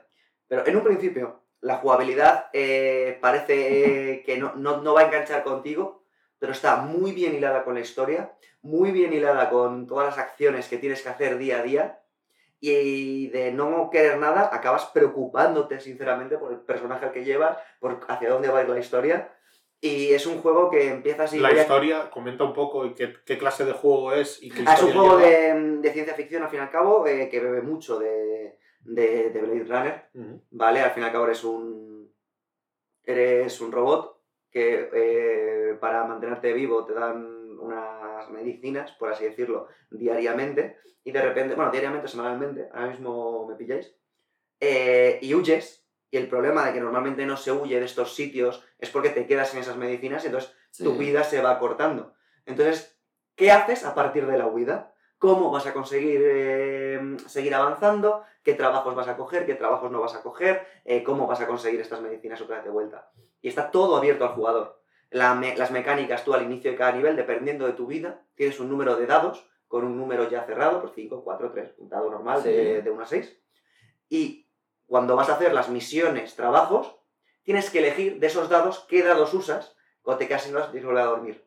[0.48, 5.06] pero en un principio la jugabilidad eh, parece eh, que no, no, no va a
[5.06, 6.04] enganchar contigo,
[6.40, 10.68] pero está muy bien hilada con la historia, muy bien hilada con todas las acciones
[10.68, 12.00] que tienes que hacer día a día
[12.60, 18.00] y de no querer nada acabas preocupándote sinceramente por el personaje al que llevas, por
[18.08, 19.34] hacia dónde va a ir la historia.
[19.80, 21.38] Y es un juego que empieza así.
[21.40, 24.50] la voy a- historia, comenta un poco y qué, qué clase de juego es y
[24.50, 25.18] qué Ah, es un historia juego
[25.82, 28.58] de ciencia ficción, al fin y al cabo, eh, que bebe mucho de,
[28.88, 30.10] de, de Blade Runner.
[30.52, 30.82] ¿vale?
[30.82, 32.12] Al fin y al cabo eres un,
[33.04, 39.68] eres un robot que eh, para mantenerte vivo te dan unas medicinas, por así decirlo,
[39.90, 43.94] diariamente, y de repente, bueno, diariamente, semanalmente, ahora mismo me pilláis,
[44.60, 48.64] eh, y huyes, y el problema de que normalmente no se huye de estos sitios
[48.80, 50.84] es porque te quedas sin esas medicinas y entonces Sí.
[50.84, 52.14] tu vida se va cortando.
[52.46, 53.00] Entonces,
[53.36, 54.94] ¿qué haces a partir de la huida?
[55.20, 58.24] ¿Cómo vas a conseguir eh, seguir avanzando?
[58.44, 59.46] ¿Qué trabajos vas a coger?
[59.46, 60.66] ¿Qué trabajos no vas a coger?
[60.86, 63.10] Eh, ¿Cómo vas a conseguir estas medicinas otra vez de vuelta?
[63.42, 64.80] Y está todo abierto al jugador.
[65.10, 68.60] La me- las mecánicas, tú al inicio de cada nivel, dependiendo de tu vida, tienes
[68.60, 72.10] un número de dados con un número ya cerrado, por 5, 4, 3, un dado
[72.12, 72.82] normal de, Sí.
[72.84, 73.40] de 1 a 6.
[74.10, 74.48] Y
[74.86, 76.96] cuando vas a hacer las misiones, trabajos,
[77.44, 81.04] tienes que elegir de esos dados qué dados usas cuando te quedas sin y volver
[81.04, 81.47] a dormir.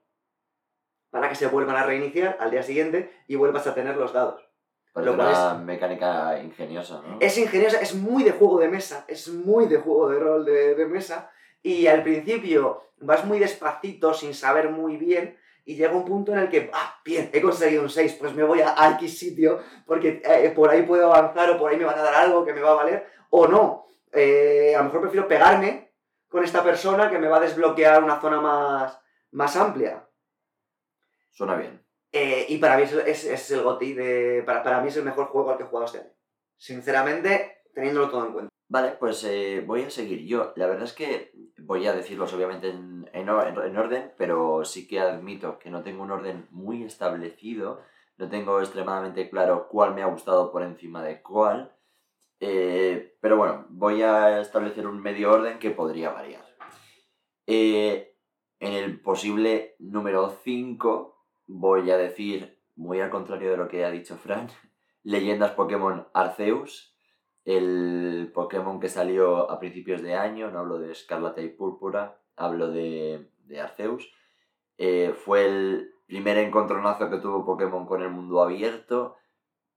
[1.11, 4.49] Para que se vuelvan a reiniciar al día siguiente y vuelvas a tener los dados.
[4.92, 7.18] Parece lo cual una mecánica ingeniosa, ¿no?
[7.20, 10.75] Es ingeniosa, es muy de juego de mesa, es muy de juego de rol de,
[10.75, 11.31] de mesa.
[11.62, 16.40] Y al principio vas muy despacito, sin saber muy bien, y llega un punto en
[16.40, 19.61] el que, ah, bien, he conseguido un 6, pues me voy a, a X sitio,
[19.87, 22.53] porque eh, por ahí puedo avanzar o por ahí me van a dar algo que
[22.53, 23.87] me va a valer, o no.
[24.12, 25.92] Eh, a lo mejor prefiero pegarme
[26.29, 28.99] con esta persona que me va a desbloquear una zona más,
[29.33, 30.05] más amplia.
[31.30, 31.84] Suena bien.
[32.12, 34.42] Eh, y para mí es, es- es el GOTY de.
[34.44, 36.10] Para, para mí es el mejor juego al que he jugado este año.
[36.56, 38.50] Sinceramente, teniéndolo todo en cuenta.
[38.68, 40.52] Vale, pues eh, voy a seguir yo.
[40.56, 45.00] La verdad es que voy a decirlos obviamente en, en en orden, pero sí que
[45.00, 47.80] admito que no tengo un orden muy establecido
[48.16, 51.74] no tengo extremadamente claro cuál me ha gustado por encima de cuál.
[52.38, 56.44] Eh, pero bueno, voy a establecer un medio orden que podría variar.
[57.46, 58.14] Eh,
[58.60, 61.19] en el posible número 5
[61.50, 64.48] voy a decir, muy al contrario de lo que ha dicho Fran,
[65.02, 66.94] Leyendas Pokémon Arceus,
[67.44, 72.70] el Pokémon que salió a principios de año, no hablo de Escarlata y Púrpura, hablo
[72.70, 74.12] de, de Arceus.
[74.78, 79.16] Eh, fue el primer encontronazo que tuvo Pokémon con el mundo abierto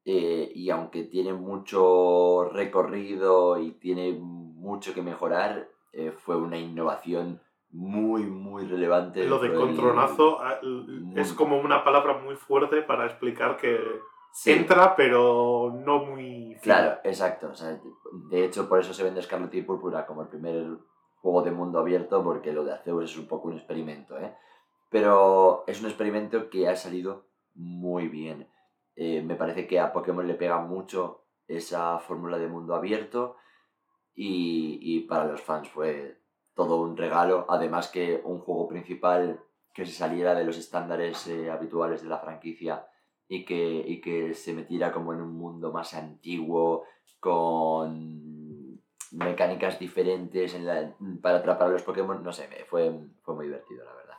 [0.06, 7.42] eh, y aunque tiene mucho recorrido y tiene mucho que mejorar, eh, fue una innovación
[7.74, 9.26] muy, muy relevante.
[9.26, 10.60] Lo de contronazo ah,
[11.16, 13.80] es como una palabra muy fuerte para explicar que
[14.46, 16.56] entra, pero no muy...
[16.62, 17.52] Claro, exacto.
[18.30, 20.78] de hecho, por eso se vende Scarlet y Púrpura como el primer
[21.16, 24.36] juego de mundo abierto, porque lo de Arceus es un poco un experimento, ¿eh?
[24.90, 28.48] Pero es un experimento que ha salido muy bien.
[28.96, 33.38] Eh, me parece que a Pokémon le pega mucho esa fórmula de mundo abierto
[34.16, 36.22] y, para los fans fue
[36.56, 37.46] todo un regalo.
[37.50, 42.20] Además que un juego principal que se saliera de los estándares eh, habituales de la
[42.20, 42.88] franquicia
[43.28, 46.84] y que, que se metiera como en un mundo más antiguo,
[47.20, 50.56] con mecánicas diferentes
[51.22, 54.18] para atrapar a los Pokémon, no sé, fue, fue muy divertido, la verdad.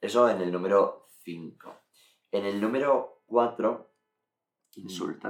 [0.00, 1.74] Eso en el número 5.
[2.32, 3.92] En el número 4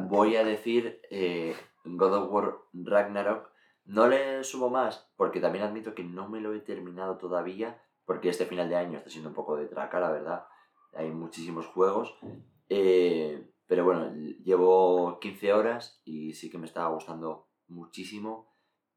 [0.08, 3.50] Voy a decir eh, God of War Ragnarok.
[3.84, 8.28] No le subo más, porque también admito que no me lo he terminado todavía, porque
[8.28, 10.46] este final de año está siendo un poco de traca, la verdad.
[10.94, 12.16] Hay muchísimos juegos.
[12.68, 14.14] Eh, pero bueno,
[14.44, 18.52] llevo 15 horas y sí que me estaba gustando muchísimo.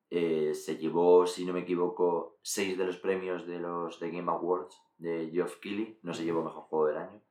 [0.09, 4.31] Eh, se llevó, si no me equivoco, 6 de los premios de los The Game
[4.31, 5.99] Awards de Geoff Keighley.
[6.03, 7.21] No se llevó mejor juego del año,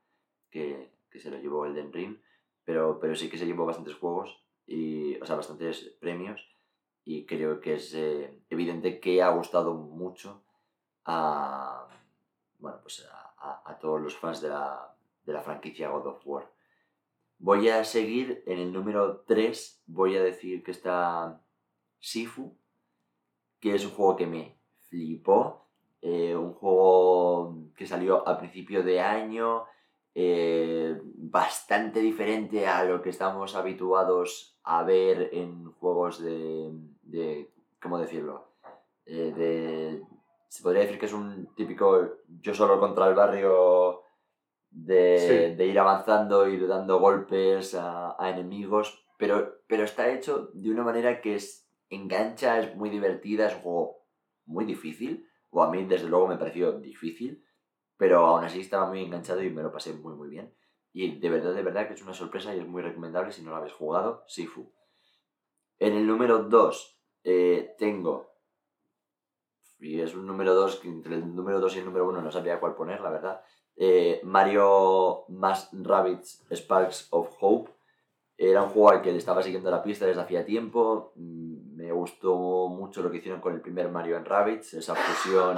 [0.49, 2.17] que, que se lo llevó el Den Ring
[2.65, 6.41] pero, pero sí que se llevó bastantes juegos, y, o sea, bastantes premios,
[7.05, 10.41] y creo que es eh, evidente que ha gustado mucho
[11.05, 11.87] a,
[12.57, 13.07] bueno, pues
[13.39, 16.51] a, todos los fans de la, de la franquicia God of War.
[17.37, 21.41] Voy a seguir en el número 3, voy a decir que está
[21.99, 22.57] Sifu,
[23.59, 25.67] que es un juego que me flipó,
[26.01, 29.65] eh, un juego que salió a principio de año,
[30.15, 36.71] eh, bastante diferente a lo que estamos habituados a ver en juegos de,
[37.05, 38.55] de ¿cómo decirlo?
[39.05, 40.03] Eh, de,
[40.47, 44.01] se podría decir que es un típico yo solo contra el barrio
[44.71, 50.71] de, de ir avanzando, ir dando golpes a, a, enemigos, pero, pero está hecho de
[50.71, 54.05] una manera que es, engancha, es muy divertida, es un juego
[54.45, 57.45] muy difícil, o a mí desde luego me pareció difícil,
[57.97, 60.53] pero aún así estaba muy enganchado y me lo pasé muy muy bien.
[60.91, 63.51] Y de verdad, de verdad que es una sorpresa y es muy recomendable si no
[63.51, 64.71] lo habéis jugado, Sifu.
[65.77, 66.94] En el número 2
[67.25, 68.35] eh, tengo,
[69.79, 72.31] y es un número 2 que entre el número 2 y el número 1 no
[72.31, 73.41] sabía cuál poner, la verdad.
[73.75, 77.71] Eh, Mario Más Rabbits Sparks of Hope.
[78.37, 81.11] Era un juego al que le estaba siguiendo la pista desde hacía tiempo.
[81.15, 85.57] Mm, me gustó mucho lo que hicieron con el primer Mario en Rabbits, esa fusión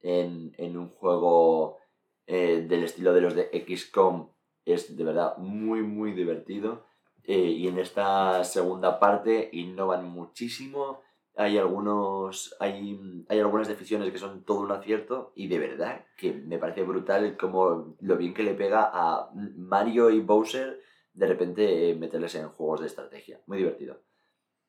[0.00, 1.78] en, en un juego
[2.26, 4.28] eh, del estilo de los de XCOM
[4.64, 6.84] es de verdad muy muy divertido
[7.24, 11.00] eh, y en esta segunda parte innovan muchísimo.
[11.34, 16.32] Hay algunos hay, hay algunas decisiones que son todo un acierto y de verdad que
[16.32, 20.80] me parece brutal como lo bien que le pega a Mario y Bowser
[21.14, 23.40] de repente eh, meterles en juegos de estrategia.
[23.46, 24.00] Muy divertido.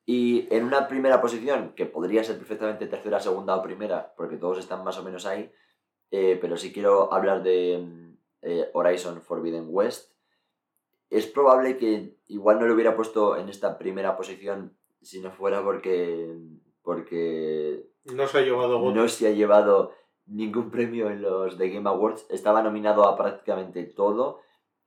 [0.06, 4.58] Y en una primera posición, que podría ser perfectamente tercera, segunda o primera, porque todos
[4.58, 5.50] están más o menos ahí,
[6.10, 10.13] eh, pero si quiero hablar de eh, Horizon Forbidden West,
[11.14, 15.62] es probable que igual no lo hubiera puesto en esta primera posición si no fuera
[15.62, 16.36] porque,
[16.82, 19.92] porque no se ha llevado no se ha llevado
[20.26, 22.26] ningún premio en los The Game Awards.
[22.30, 24.40] Estaba nominado a prácticamente todo.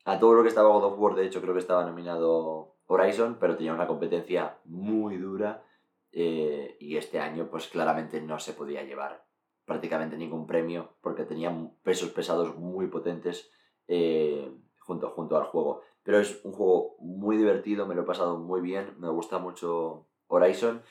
[0.03, 3.37] A todo lo que estaba God of War, de hecho, creo que estaba nominado Horizon,
[3.39, 5.65] pero tenía una competencia muy dura
[6.11, 9.25] eh, y este año pues claramente no se podía llevar
[9.65, 13.51] prácticamente ningún premio porque tenía pesos pesados muy potentes
[13.87, 14.49] eh,
[14.87, 15.81] junto, junto al juego.
[16.01, 20.07] Pero es un juego muy divertido, me lo he pasado muy bien, me gusta mucho
[20.27, 20.81] Horizon,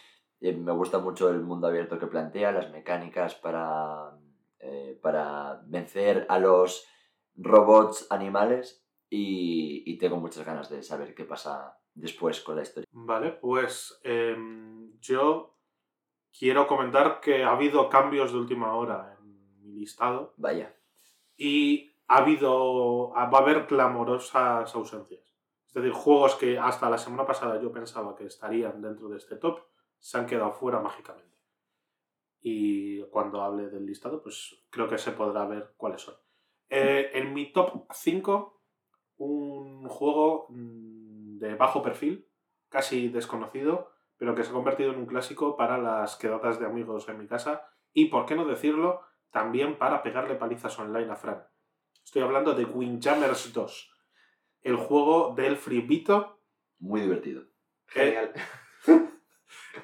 [0.41, 4.13] eh, me gusta mucho el mundo abierto que plantea, las mecánicas para,
[5.01, 6.87] para vencer a los
[7.35, 12.89] robots animales y, y, tengo muchas ganas de saber qué pasa después con la historia.
[12.93, 15.57] Vale, pues em, yo
[16.39, 20.35] quiero comentar que ha habido cambios de última hora en mi listado.
[20.37, 20.75] Vaya.
[21.37, 25.35] Y ha habido, va a haber clamorosas ausencias.
[25.67, 29.37] Es decir, juegos que hasta la semana pasada yo pensaba que estarían dentro de este
[29.37, 29.61] top,
[29.99, 31.37] se han quedado fuera mágicamente.
[32.41, 36.15] Y cuando hable del listado, pues creo que se podrá ver cuáles son.
[36.69, 38.63] Eh, en mi top 5,
[39.19, 42.29] un juego mm, de bajo perfil,
[42.69, 47.09] casi desconocido, pero que se ha convertido en un clásico para las quedadas de amigos
[47.09, 51.47] en mi casa y, por qué no decirlo, también para pegarle palizas online a Fran.
[52.07, 53.91] Estoy hablando de Windjammers 2,
[54.63, 56.39] el juego del Freebito.
[56.79, 57.43] Muy divertido.
[57.89, 58.33] Genial.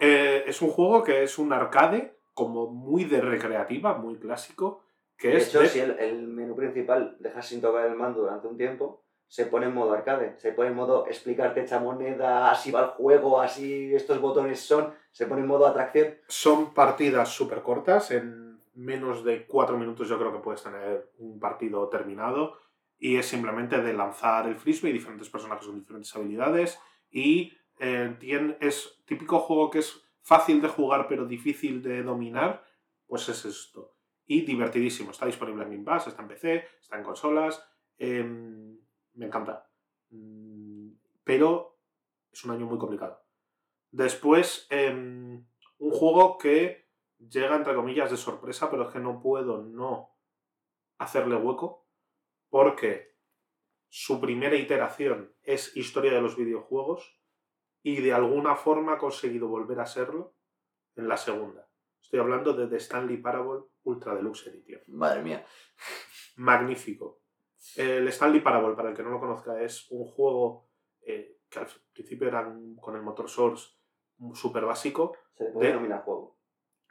[0.00, 4.82] Eh, es un juego que es un arcade, como muy de recreativa, muy clásico.
[5.16, 8.22] Que de es hecho, de- si el, el menú principal dejas sin tocar el mando
[8.22, 12.50] durante un tiempo, se pone en modo arcade, se pone en modo explicarte echa moneda,
[12.50, 16.16] así va el juego, así estos botones son, se pone en modo atracción.
[16.28, 21.38] Son partidas súper cortas, en menos de cuatro minutos yo creo que puedes tener un
[21.38, 22.56] partido terminado
[22.98, 26.78] y es simplemente de lanzar el frisbee, diferentes personajes con diferentes habilidades
[27.10, 32.64] y eh, tien- es típico juego que es fácil de jugar pero difícil de dominar,
[33.06, 33.96] pues es esto.
[34.24, 37.62] Y divertidísimo, está disponible en Game Pass, está en PC, está en consolas,
[37.98, 38.78] em,
[39.14, 39.68] me encanta.
[40.10, 40.90] Mm,
[41.24, 41.78] Pero
[42.32, 43.20] es un año muy complicado.
[43.90, 45.44] Después, em,
[45.78, 46.81] un juego que
[47.28, 50.10] llega entre comillas de sorpresa, pero es que no puedo no
[50.98, 51.86] hacerle hueco
[52.48, 53.16] porque
[53.88, 57.18] su primera iteración es historia de los videojuegos
[57.82, 60.34] y de alguna forma ha conseguido volver a serlo
[60.96, 61.68] en la segunda.
[62.00, 64.82] Estoy hablando de The Stanley Parable Ultra Deluxe Edition.
[64.88, 65.46] Madre mía.
[66.36, 67.20] Magnífico.
[67.76, 70.68] El Stanley Parable, para el que no lo conozca, es un juego
[71.02, 73.68] eh, que al principio era con el motor Source
[74.34, 76.38] súper básico, Se le puede De- denominar juego.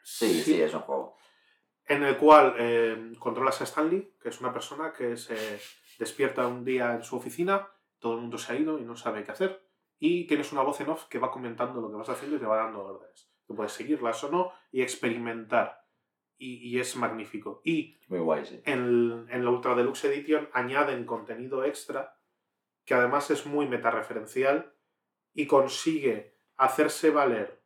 [0.04, 1.18] Sí, sí, es un juego.
[1.86, 5.60] en el cual eh, controlas a Stanley, que es una persona que se
[6.00, 7.68] despierta un día en su oficina,
[8.00, 9.62] todo el mundo se ha ido y no sabe qué hacer,
[10.00, 12.46] y tienes una voz en off que va comentando lo que vas haciendo y te
[12.46, 13.30] va dando órdenes.
[13.46, 15.86] Tú puedes seguirlas o no y experimentar.
[16.38, 17.62] Y, y es magnífico.
[17.64, 18.62] Y Muy guay, sí.
[18.66, 22.18] en, en la Ultra Deluxe Edition añaden contenido extra
[22.84, 24.74] que además es muy metareferencial
[25.34, 27.61] y consigue hacerse valer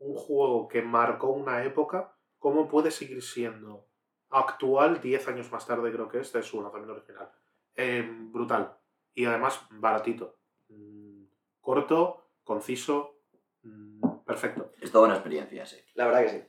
[0.00, 3.86] un juego que marcó una época como puede seguir siendo
[4.30, 7.30] actual 10 años más tarde creo que es de su lanzamiento original.
[7.74, 8.76] Eh, brutal.
[9.14, 10.38] Y además baratito.
[10.68, 11.24] Mm,
[11.60, 13.20] corto, conciso,
[13.62, 14.72] mm, perfecto.
[14.80, 15.76] Es toda una experiencia, sí.
[15.94, 16.44] La verdad que sí.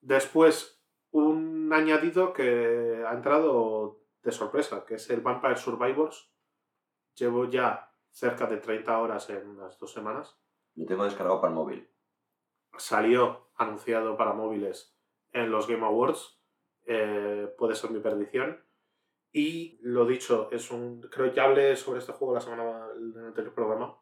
[0.00, 6.30] Después, un añadido que ha entrado de sorpresa, que es el Vampire Survivors.
[7.14, 10.38] Llevo ya cerca de 30 horas en unas dos semanas.
[10.74, 11.90] Lo tengo descargado para el móvil.
[12.76, 14.96] Salió anunciado para móviles
[15.32, 16.36] en los Game Awards.
[16.86, 18.64] eh, puede ser mi perdición.
[19.32, 21.02] Y lo dicho, es un.
[21.02, 23.98] Creo que hablé sobre este juego la semana en anterior programa.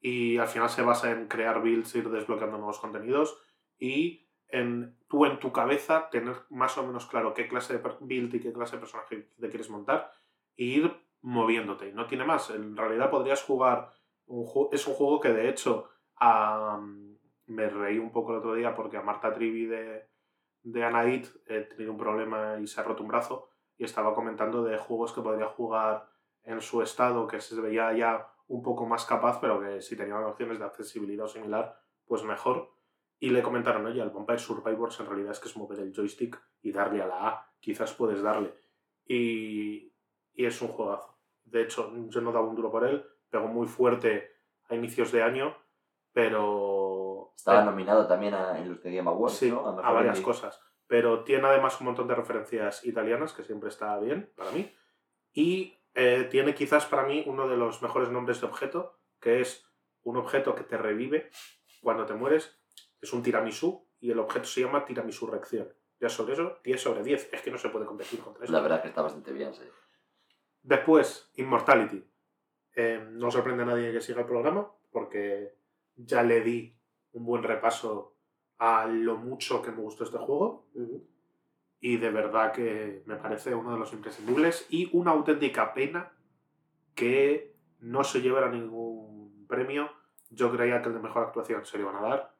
[0.00, 3.40] Y al final se basa en crear builds, ir desbloqueando nuevos contenidos
[3.78, 8.34] y en tú en tu cabeza tener más o menos claro qué clase de build
[8.34, 10.12] y qué clase de personaje te quieres montar
[10.56, 11.88] e ir moviéndote.
[11.88, 12.50] Y no tiene más.
[12.50, 13.90] En realidad podrías jugar.
[14.72, 15.88] Es un juego que de hecho
[17.46, 20.08] me reí un poco el otro día porque a Marta Trivi de,
[20.62, 24.64] de Anaid he tenido un problema y se ha roto un brazo y estaba comentando
[24.64, 26.08] de juegos que podría jugar
[26.42, 30.24] en su estado que se veía ya un poco más capaz pero que si tenían
[30.24, 32.74] opciones de accesibilidad o similar pues mejor.
[33.18, 36.40] Y le comentaron oye el Vampire Survivors en realidad es que es mover el joystick
[36.62, 38.52] y darle a la A quizás puedes darle
[39.06, 39.94] y,
[40.34, 41.16] y es un juegazo.
[41.44, 44.32] De hecho yo no daba un duro por él pegó muy fuerte
[44.68, 45.56] a inicios de año
[46.12, 46.75] pero
[47.36, 49.66] Estaba eh, nominado también a, en los Game Awards, Sí, ¿no?
[49.66, 50.60] a, mejor varias cosas.
[50.86, 54.72] Pero tiene además un montón de referencias italianas, que siempre está bien para mí.
[55.32, 59.66] Y eh, tiene quizás para mí uno de los mejores nombres de objeto, que es
[60.02, 61.30] un objeto que te revive
[61.82, 62.58] cuando te mueres.
[63.00, 65.72] Es un tiramisú y el objeto se llama tiramisurrección.
[65.98, 67.30] Ya sobre eso, 10 sobre 10.
[67.32, 68.52] Es que no se puede competir contra eso.
[68.52, 69.62] La verdad es que está bastante bien, sí.
[70.62, 72.04] Después, Immortality.
[72.74, 75.56] Eh, no sorprende a nadie que siga el programa, porque
[75.94, 76.75] ya le di
[77.16, 78.14] un buen repaso
[78.58, 80.66] a lo mucho que me gustó este juego.
[81.80, 86.12] Y de verdad que me parece uno de los imprescindibles y una auténtica pena
[86.94, 89.90] que no se llevara ningún premio.
[90.28, 92.36] Yo creía que el de mejor actuación se lo iban a dar.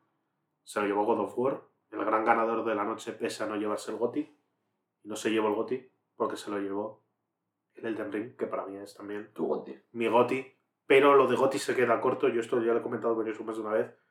[0.62, 3.56] Se lo llevó God of War, el gran ganador de la noche pese a no
[3.56, 4.20] llevarse el GOTI.
[5.04, 7.02] Y no se llevó el GOTI porque se lo llevó
[7.74, 10.52] el Elden Ring, que para mí es también Tu mi GOTI.
[10.86, 13.62] Pero lo de GOTI se queda corto, yo esto ya lo he comentado más de
[13.62, 14.05] una vez.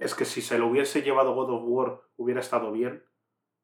[0.00, 3.04] Es que si se lo hubiese llevado God of War hubiera estado bien,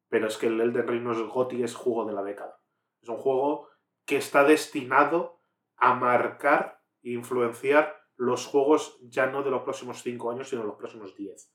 [0.07, 2.61] pero es que el Elden Ring no es GOTI, es juego de la década.
[3.01, 3.67] Es un juego
[4.05, 5.41] que está destinado
[5.77, 10.67] a marcar e influenciar los juegos ya no de los próximos 5 años, sino de
[10.67, 11.51] los próximos 10.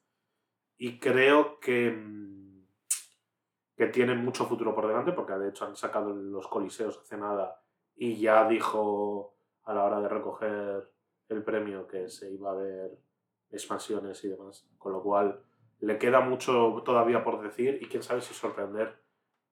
[0.79, 1.97] Y creo que,
[3.77, 7.63] que tienen mucho futuro por delante, porque de hecho han sacado los coliseos hace nada
[7.95, 10.93] y ya dijo a la hora de recoger
[11.29, 12.99] el premio que se iba a ver
[13.53, 14.67] expansiones y demás.
[14.79, 15.43] Con lo cual
[15.81, 19.03] le queda mucho todavía por decir y quién sabe si sorprender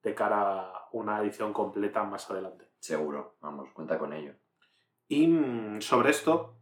[0.03, 2.70] de cara a una edición completa más adelante.
[2.78, 4.34] Seguro, vamos, cuenta con ello.
[5.09, 6.57] Y mm, sobre esto,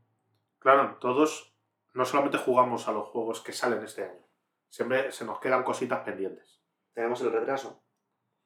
[0.59, 1.55] claro, todos
[1.95, 4.26] no solamente jugamos a los juegos que salen este año,
[4.68, 6.62] siempre se nos quedan cositas pendientes.
[6.93, 7.82] Tenemos el retraso.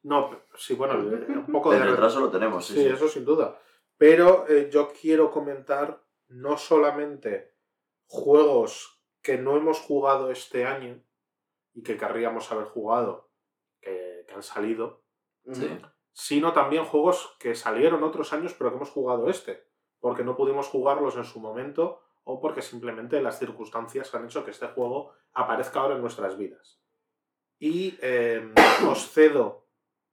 [0.02, 2.74] No, sí, bueno, un poco de El retraso lo tenemos, sí.
[2.74, 2.88] Sí, sí.
[2.88, 3.58] eso sin duda.
[3.96, 7.51] Pero eh, yo quiero comentar no solamente
[8.06, 11.02] juegos que no hemos jugado este año
[11.74, 13.30] y que querríamos haber jugado,
[13.80, 15.02] que, que han salido,
[15.52, 15.68] Sí.
[16.12, 19.66] sino también juegos que salieron otros años pero que hemos jugado este,
[19.98, 24.52] porque no pudimos jugarlos en su momento o porque simplemente las circunstancias han hecho que
[24.52, 26.80] este juego aparezca ahora en nuestras vidas.
[27.58, 28.52] Y eh,
[28.88, 29.66] os cedo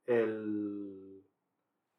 [0.06, 1.24] el-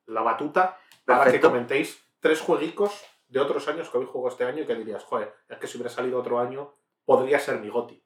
[0.07, 1.47] la batuta para Perfecto.
[1.47, 3.01] que comentéis tres jueguicos
[3.31, 5.77] de otros años que hoy juego este año y que dirías, joder, es que si
[5.77, 6.73] hubiera salido otro año
[7.05, 8.03] podría ser mi goti.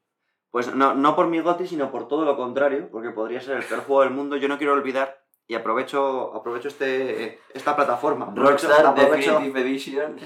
[0.50, 3.64] Pues no, no por mi goti, sino por todo lo contrario, porque podría ser el
[3.64, 4.36] peor juego del mundo.
[4.36, 8.32] Yo no quiero olvidar, y aprovecho, aprovecho este, esta plataforma.
[8.34, 10.16] Rockstar aprovecho Definitive Edition.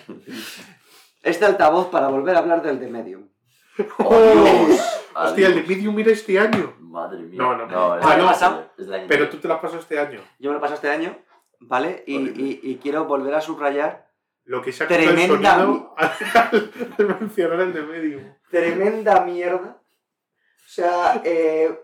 [1.23, 3.29] este altavoz para volver a hablar del The Medium.
[3.99, 4.81] ¡Oh, Dios!
[5.15, 5.63] Hostia, el de.
[5.63, 6.75] Medium era este año.
[6.79, 7.39] Madre mía.
[7.41, 7.97] No, no.
[7.99, 8.31] es Ah, no.
[8.31, 8.43] es
[8.91, 10.21] año Pero tú te la pasas este año.
[10.39, 11.17] Yo me lo pasé este año,
[11.61, 12.05] ¿vale?
[12.07, 14.10] Y- y quiero volver a subrayar
[14.51, 18.35] Lo que se ha el Tremenda sonido al, al mencionar el de Medium.
[18.51, 19.81] tremenda mierda.
[19.81, 21.81] O sea, eh,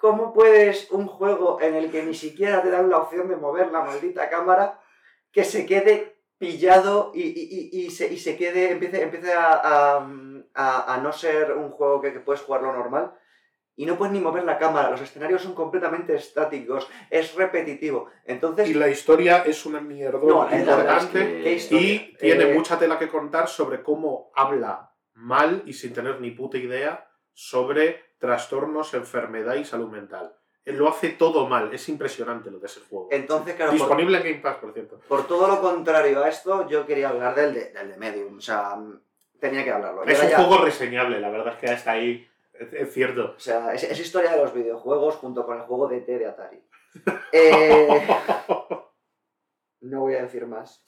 [0.00, 3.70] ¿cómo puedes un juego en el que ni siquiera te dan la opción de mover
[3.70, 4.80] la maldita cámara
[5.30, 9.52] que se quede pillado y, y- y- y se, y se quede, empiece, empiece a,
[9.52, 10.10] a-
[10.54, 13.12] a- a no ser un juego que, que puedes jugarlo normal?
[13.78, 18.10] Y no puedes ni mover la cámara, los escenarios son completamente estáticos, es repetitivo.
[18.24, 21.42] Entonces, Y la historia es una mierda No, verdad es importante.
[21.42, 21.76] que-.
[21.76, 26.32] Y tiene Eh, mucha tela que contar sobre cómo habla mal y sin tener ni
[26.32, 30.34] puta idea sobre trastornos, enfermedad y salud mental.
[30.64, 33.08] Él lo hace todo mal, es impresionante lo de ese juego.
[33.12, 35.00] entonces claro, por- Disponible en Game Pass, por cierto.
[35.08, 38.38] Por todo lo contrario a esto, yo quería hablar del de, del de Medium.
[38.38, 38.76] O sea,
[39.40, 40.02] tenía que hablarlo.
[40.04, 42.28] Es un ya- juego reseñable, la verdad es que hasta ahí
[42.60, 43.34] es, es cierto.
[43.36, 46.26] O sea, es, es historia de los videojuegos junto con el juego de T de
[46.26, 46.62] Atari.
[47.32, 47.88] Eh,
[49.80, 50.84] no voy a decir más.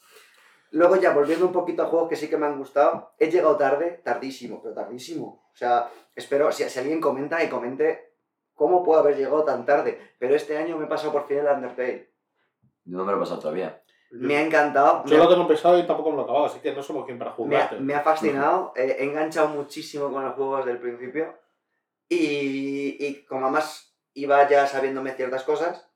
[0.71, 3.57] Luego ya, volviendo un poquito a juegos que sí que me han gustado, he llegado
[3.57, 5.45] tarde, tardísimo, pero tardísimo.
[5.53, 8.15] O sea, espero, si, si alguien comenta, que comente
[8.53, 9.99] cómo puedo haber llegado tan tarde.
[10.17, 12.13] Pero este año me he pasado por fin el Undertale.
[12.85, 13.83] No me lo he pasado todavía.
[14.11, 15.03] Me ha encantado.
[15.05, 16.81] Yo me ha- lo tengo empezado y tampoco me lo he acabado, así que no
[16.83, 17.75] somos quien para Me ha, jugarte.
[17.79, 21.33] me ha fascinado, eh, he enganchado muchísimo con el juego desde el principio
[22.15, 25.89] y, y como además iba ya sabiéndome ciertas cosas,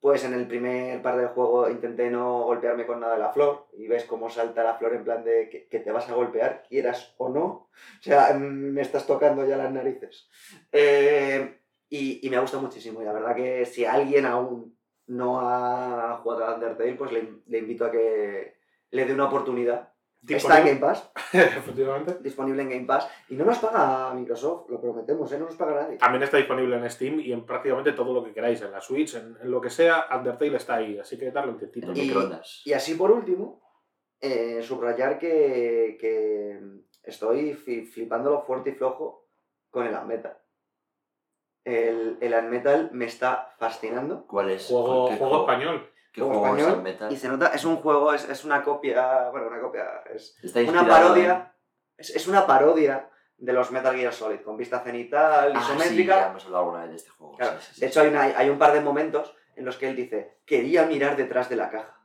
[0.00, 3.88] pues en el primer par del juego intenté no golpearme con nada la flor y
[3.88, 7.28] ves cómo salta la flor en plan de que, te vas a golpear, quieras o
[7.28, 7.68] no, o
[8.00, 10.30] sea, mm, me estás tocando ya las narices.
[10.72, 14.78] Eh, y, y me gusta muchísimo y la verdad que si alguien aún
[15.08, 18.54] no ha jugado a Undertale, pues le invito a que
[18.90, 19.89] le dé una oportunidad.
[20.28, 22.18] Está en Game Pass, Efectivamente.
[22.20, 23.08] disponible en Game Pass.
[23.30, 25.38] Y no nos paga Microsoft, lo prometemos, ¿eh?
[25.38, 25.96] no nos paga nadie.
[25.96, 29.14] También está disponible en Steam y en prácticamente todo lo que queráis, en la Switch,
[29.14, 31.90] en, en lo que sea, Undertale está ahí, así que darle un tientito.
[31.90, 32.62] En Y- microondas.
[32.66, 33.62] Y así por último,
[34.20, 36.60] eh, subrayar que, que
[37.02, 39.26] estoy fi- flipándolo fuerte y flojo
[39.70, 40.36] con el Unmetal.
[41.64, 44.26] El, el Unmetal me está fascinando.
[44.26, 44.66] ¿Cuál es?
[44.66, 45.89] Juego, ¿Qué juego español.
[46.12, 47.12] ¿Qué juego juego es español?
[47.12, 50.60] Y se nota, es un juego, es, es una copia, bueno, una copia, es Está
[50.62, 51.54] una parodia,
[51.96, 55.72] es, es una parodia de los Metal Gear Solid, con vista cenital, en- Ah, sí,
[55.72, 56.20] isométrica.
[56.20, 57.36] ya hemos hablado alguna vez de este juego.
[57.36, 59.76] Claro, sí, sí, sí, De hecho, hay, una- hay un par de momentos en los
[59.76, 62.00] que él dice, quería mirar detrás de la caja,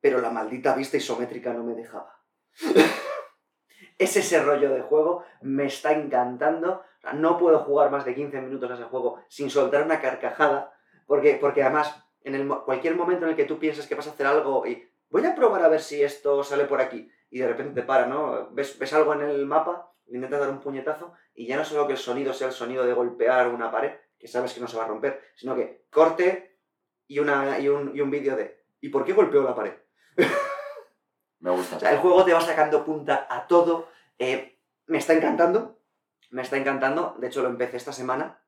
[0.00, 2.16] pero la maldita vista isométrica no me dejaba.
[3.98, 6.82] es ese rollo de juego, me está encantando.
[6.98, 10.00] O sea, no puedo jugar más de 15 minutos a ese juego sin soltar una
[10.00, 10.72] carcajada,
[11.06, 14.10] porque, porque además, en el, cualquier momento en el que tú piensas que vas a
[14.10, 17.48] hacer algo y voy a probar a ver si esto sale por aquí, y de
[17.48, 18.50] repente te para, ¿no?
[18.52, 21.86] Ves, ves algo en el mapa, le intentas dar un puñetazo, y ya no solo
[21.86, 24.76] que el sonido sea el sonido de golpear una pared, que sabes que no se
[24.76, 26.58] va a romper, sino que corte
[27.06, 29.74] y, una, y un, y un vídeo de ¿y por qué golpeó la pared?
[31.40, 31.76] Me gusta.
[31.76, 33.88] O sea, el juego te va sacando punta a todo.
[34.18, 35.78] eh, me está encantando.
[36.30, 37.16] Me está encantando.
[37.18, 38.39] De hecho, lo empecé esta semana.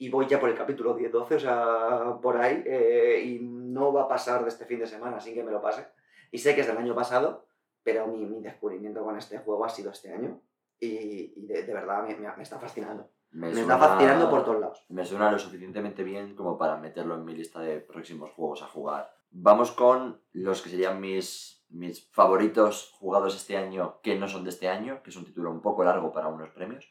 [0.00, 2.62] Y voy ya por el capítulo 10-12, o sea, por ahí.
[2.66, 5.60] eh, y no va a pasar de este fin de semana sin que me lo
[5.60, 5.86] pase.
[6.32, 7.46] Y sé que es del año pasado,
[7.82, 10.40] pero mi, mi descubrimiento con este juego ha sido este año.
[10.80, 13.10] Y, y de, de verdad me, me- me está fascinando.
[13.32, 14.86] Me, está suena- fascinando por todos lados.
[14.88, 18.66] Me suena lo suficientemente bien como para meterlo en mi lista de próximos juegos a
[18.68, 19.12] jugar.
[19.30, 24.50] Vamos con los que serían mis, mis favoritos jugados este año, que no son de
[24.50, 26.90] este año, que es un título un poco largo para unos premios,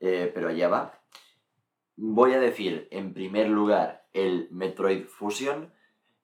[0.00, 0.98] eh, pero allá va.
[2.04, 5.72] Voy a decir, en primer lugar, el Metroid Fusion.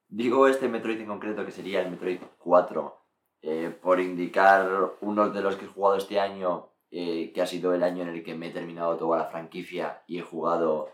[0.09, 2.97] Digo este Metroid en concreto, que sería el Metroid 4,
[3.43, 7.74] eh, por indicar uno de los que he jugado este año, eh, que ha sido
[7.74, 10.91] el año en el que me he terminado toda la franquicia y he jugado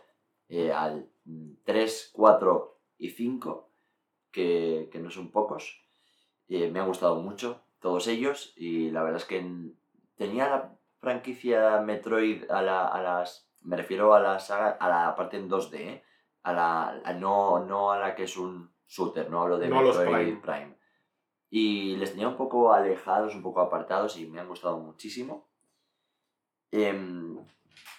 [0.51, 1.09] eh, al
[1.65, 3.71] 3, 4 y 5,
[4.33, 5.81] que, que no son pocos.
[6.49, 9.79] Me han gustado mucho todos ellos y la verdad es que en-
[10.17, 13.49] tenía la franquicia Metroid a, la- a las...
[13.65, 16.05] Me refiero a la saga, a la parte en 2D, ¿eh?
[16.43, 19.83] a la, a- no, no a la que es un shooter, no hablo de No
[19.83, 20.41] los Metroid Prime.
[20.41, 20.79] Prime.
[21.51, 25.49] Y les tenía un poco alejados, un poco apartados y me han gustado muchísimo.
[26.73, 27.39] Em,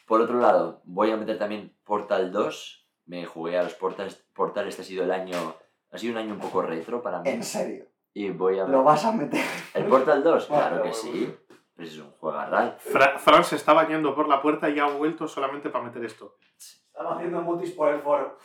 [0.08, 2.88] por otro lado, voy a meter también Portal 2.
[3.06, 4.16] Me jugué a los Portals.
[4.34, 5.56] Portal este ha sido el año.
[5.92, 7.42] Ha sido un año un poco retro para mí.
[7.44, 7.88] serio?
[8.14, 8.66] Y voy a.
[8.66, 9.44] ¿Lo vas a meter?
[9.74, 10.50] ¿El Portal 2?
[10.50, 11.34] Bueno, Claro que sí.
[11.76, 12.78] Pues es un juegarral.
[12.80, 16.38] Fra- Fran se está bañando por la puerta y ha vuelto solamente para meter esto.
[16.58, 18.38] Estaba haciendo mutis por el foro.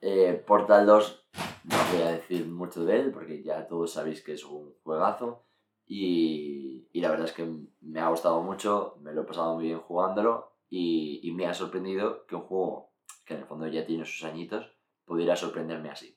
[0.00, 1.28] Eh, Portal 2,
[1.64, 5.44] no voy a decir mucho de él porque ya todos sabéis que es un juegazo.
[5.86, 7.46] Y, y la verdad es que
[7.80, 10.52] me ha gustado mucho, me lo he pasado muy bien jugándolo.
[10.68, 12.92] Y, y me ha sorprendido que un juego
[13.24, 14.70] que en el fondo ya tiene sus añitos
[15.04, 16.13] pudiera sorprenderme así.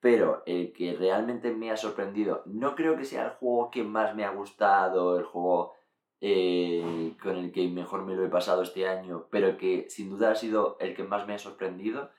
[0.00, 4.14] Pero el que realmente me ha sorprendido, no creo que sea el juego que más
[4.14, 5.74] me ha gustado, el juego
[6.22, 10.30] eh, con el que mejor me lo he pasado este año, pero que sin duda
[10.30, 12.10] ha sido el que más me ha sorprendido.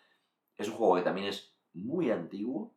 [0.58, 2.76] Es un juego que también es muy antiguo,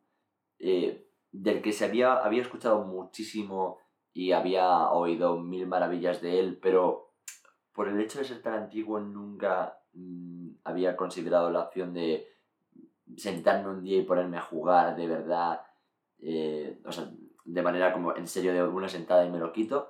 [0.59, 3.79] eh, del que se había, había escuchado muchísimo
[4.13, 7.13] y había oído mil maravillas de él, pero
[7.73, 12.27] por el hecho de ser tan antiguo nunca mm, había considerado la opción de
[13.17, 15.61] sentarme un día y ponerme a jugar de verdad,
[16.19, 17.09] eh, o sea,
[17.43, 19.89] de manera como en serio de una sentada y me lo quito.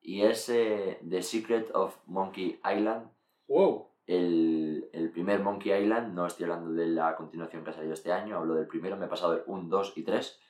[0.00, 3.10] Y es eh, The Secret of Monkey Island,
[3.48, 3.88] ¡Wow!
[4.06, 8.12] el, el primer Monkey Island, no estoy hablando de la continuación que ha salido este
[8.12, 10.40] año, hablo del primero, me he pasado el 1, 2 y 3,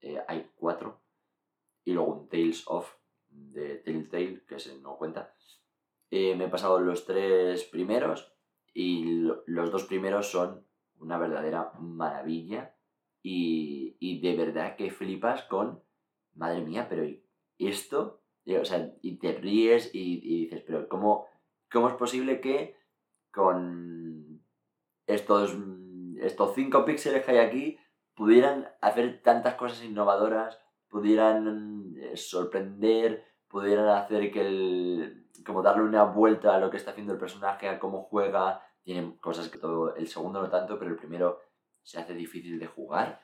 [0.00, 1.00] eh, hay 4,
[1.84, 2.92] y luego un Tales of
[3.28, 5.34] de Telltale, que se no cuenta.
[6.10, 8.32] Eh, me he pasado los tres primeros
[8.72, 10.65] y lo- los dos primeros son
[11.00, 12.74] una verdadera maravilla
[13.22, 15.82] y, y de verdad que flipas con,
[16.34, 17.22] madre mía, pero ¿y
[17.58, 18.22] esto?
[18.46, 21.26] O sea, y te ríes y, y dices, pero ¿cómo,
[21.70, 22.76] ¿cómo es posible que
[23.32, 24.40] con
[25.06, 25.56] estos,
[26.20, 27.78] estos cinco píxeles que hay aquí
[28.14, 36.04] pudieran hacer tantas cosas innovadoras, pudieran eh, sorprender, pudieran hacer que el, como darle una
[36.04, 39.96] vuelta a lo que está haciendo el personaje, a cómo juega, tienen cosas que todo,
[39.96, 41.40] el segundo no tanto, pero el primero
[41.82, 43.20] se hace difícil de jugar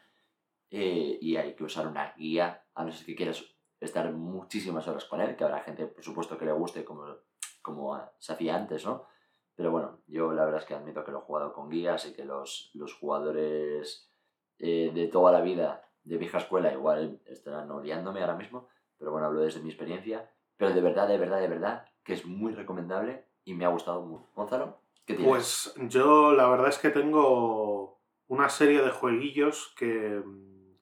[0.71, 3.45] eh, y hay que usar una guía, a no ser que quieras
[3.79, 7.15] estar muchísimas horas con él, que habrá gente, por supuesto, que le guste como,
[7.63, 9.07] como se hacía antes, ¿no?
[9.55, 12.13] Pero bueno, yo la verdad es que admito que lo he jugado con guías y
[12.13, 14.11] que los, los jugadores
[14.59, 19.29] eh, de toda la vida de vieja escuela igual estarán odiándome ahora mismo, pero bueno,
[19.29, 20.29] hablo desde mi experiencia.
[20.57, 24.03] Pero de verdad, de verdad, de verdad, que es muy recomendable y me ha gustado
[24.03, 24.29] mucho.
[24.35, 30.23] Gonzalo, Pues yo la verdad es que tengo una serie de jueguillos que,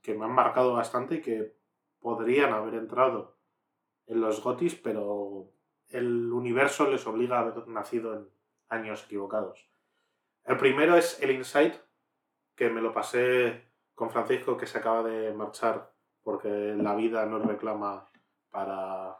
[0.02, 1.56] que me han marcado bastante y que
[1.98, 3.38] podrían haber entrado
[4.06, 5.52] en los GOTIS, pero
[5.88, 8.28] el universo les obliga a haber nacido en
[8.68, 9.68] años equivocados.
[10.44, 11.74] El primero es el Insight,
[12.54, 15.92] que me lo pasé con Francisco, que se acaba de marchar
[16.22, 18.06] porque la vida nos reclama
[18.50, 19.18] para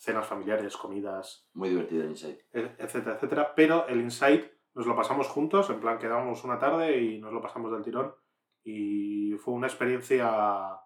[0.00, 2.40] cenas familiares, comidas, Muy divertido el Insight.
[2.52, 3.54] etcétera, etcétera.
[3.54, 7.42] Pero el Insight nos lo pasamos juntos, en plan quedamos una tarde y nos lo
[7.42, 8.14] pasamos del tirón.
[8.64, 10.80] Y fue una experiencia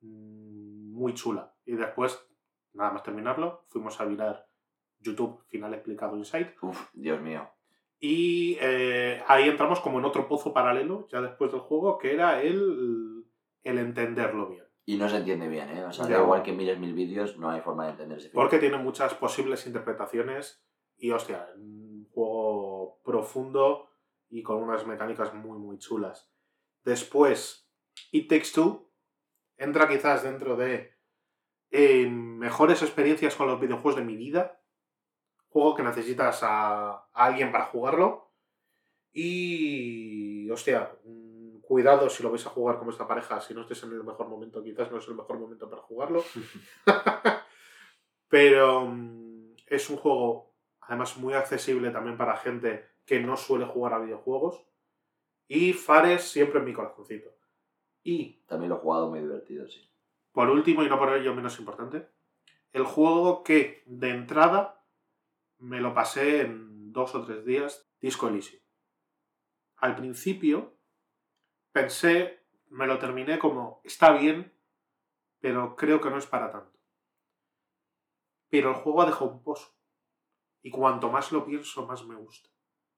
[0.00, 1.54] mm, muy chula.
[1.64, 2.20] Y después,
[2.72, 4.48] nada más terminarlo, fuimos a mirar
[4.98, 6.60] YouTube final explicado Insight.
[6.62, 7.48] Uf, Dios mío.
[8.00, 12.42] Y eh, ahí entramos como en otro pozo paralelo, ya después del juego, que era
[12.42, 13.24] el,
[13.62, 14.64] el entenderlo bien.
[14.84, 15.84] Y no se entiende bien, ¿eh?
[15.84, 18.30] O sea, da igual que mires mil vídeos, no hay forma de entender ese.
[18.30, 20.64] Porque tiene muchas posibles interpretaciones
[20.96, 23.88] y, hostia, un juego profundo
[24.28, 26.32] y con unas mecánicas muy, muy chulas.
[26.82, 27.70] Después,
[28.10, 28.90] It Takes Two
[29.56, 30.96] entra quizás dentro de
[31.70, 34.60] eh, mejores experiencias con los videojuegos de mi vida.
[35.48, 38.32] Juego que necesitas a, a alguien para jugarlo.
[39.12, 40.90] Y, hostia,
[41.72, 44.28] cuidado si lo vais a jugar con vuestra pareja, si no estés en el mejor
[44.28, 46.22] momento, quizás no es el mejor momento para jugarlo.
[48.28, 53.94] Pero mm, es un juego, además, muy accesible también para gente que no suele jugar
[53.94, 54.62] a videojuegos.
[55.48, 57.30] Y Fares siempre en mi corazoncito.
[58.02, 59.90] Y También lo he jugado muy divertido, sí.
[60.30, 62.06] por último, y no por ello menos importante,
[62.74, 64.84] el juego que de entrada
[65.56, 68.60] me lo pasé en dos o tres días, Disco Elysium.
[69.76, 70.76] Al principio
[71.72, 74.52] pensé, me lo terminé como, está bien,
[75.40, 76.78] pero creo que no es para tanto.
[78.48, 79.74] Pero el juego ha dejado un pozo.
[80.62, 82.50] Y cuanto más lo pienso, más me gusta.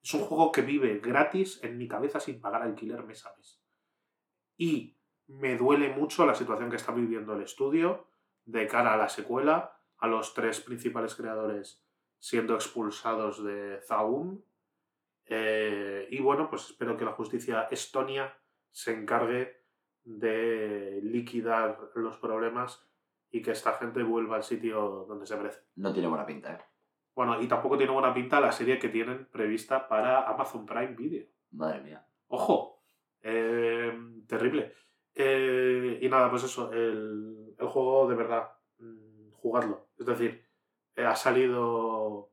[0.02, 3.62] Es un juego que vive gratis en mi cabeza sin pagar alquiler mes a mes.
[4.56, 8.08] Y me duele mucho la situación que está viviendo el estudio
[8.44, 11.82] de cara a la secuela, a los tres principales creadores
[12.18, 14.42] siendo expulsados de Zaum.
[15.26, 18.36] Eh, y bueno, pues espero que la justicia estonia
[18.74, 19.62] se encargue
[20.02, 22.84] de liquidar los problemas
[23.30, 25.60] y que esta gente vuelva al sitio donde se merece.
[25.76, 26.58] No tiene buena pinta, ¿eh?
[27.14, 31.26] Bueno, y tampoco tiene buena pinta la serie que tienen prevista para Amazon Prime Video.
[31.52, 32.04] Madre mía.
[32.26, 32.82] ¡Ojo!
[33.22, 33.96] Eh,
[34.26, 34.74] terrible.
[35.14, 39.86] Eh, y nada, pues eso, el, el juego de verdad, mm, jugadlo.
[39.96, 40.44] Es decir,
[40.96, 42.32] eh, ha salido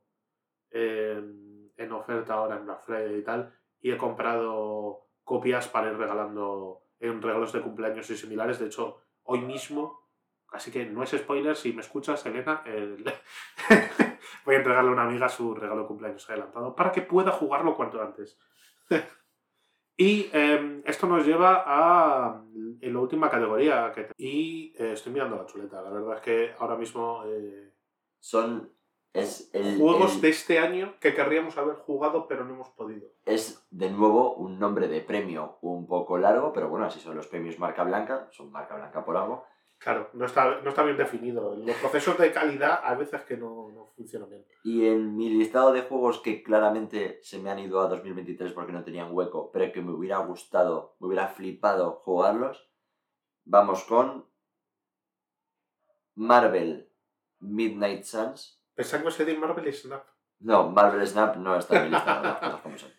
[0.70, 5.96] en, en oferta ahora en Black Friday y tal, y he comprado copias para ir
[5.98, 8.58] regalando en regalos de cumpleaños y similares.
[8.58, 10.08] De hecho, hoy mismo,
[10.48, 13.04] así que no es spoiler, si me escuchas, Elena, el-
[14.44, 17.74] voy a entregarle a una amiga su regalo de cumpleaños adelantado para que pueda jugarlo
[17.76, 18.38] cuanto antes.
[19.96, 22.42] Y eh, esto nos lleva a
[22.80, 23.92] en la última categoría.
[24.16, 25.82] Y eh, estoy mirando la chuleta.
[25.82, 27.74] La verdad es que ahora mismo eh,
[28.18, 28.72] Son.
[29.14, 29.78] Es el.
[29.78, 33.08] juegos el- de este año que querríamos haber jugado pero no hemos podido.
[33.26, 37.26] Es de nuevo un nombre de premio un poco largo, pero bueno, así son los
[37.26, 39.44] premios marca blanca, son marca blanca por algo.
[39.78, 41.56] Claro, no está, no está bien definido.
[41.56, 44.46] Los procesos de calidad a veces que no, no funcionan bien.
[44.62, 48.70] Y en mi listado de juegos que claramente se me han ido a 2023 porque
[48.72, 52.70] no tenían hueco, pero que me hubiera gustado, me hubiera flipado jugarlos,
[53.44, 54.24] vamos con
[56.14, 56.88] Marvel
[57.40, 58.61] Midnight Suns.
[58.74, 60.04] Pensamos que de Marvel y Snap.
[60.40, 62.90] No, Marvel Snap no está en mi listado, las cosas como son.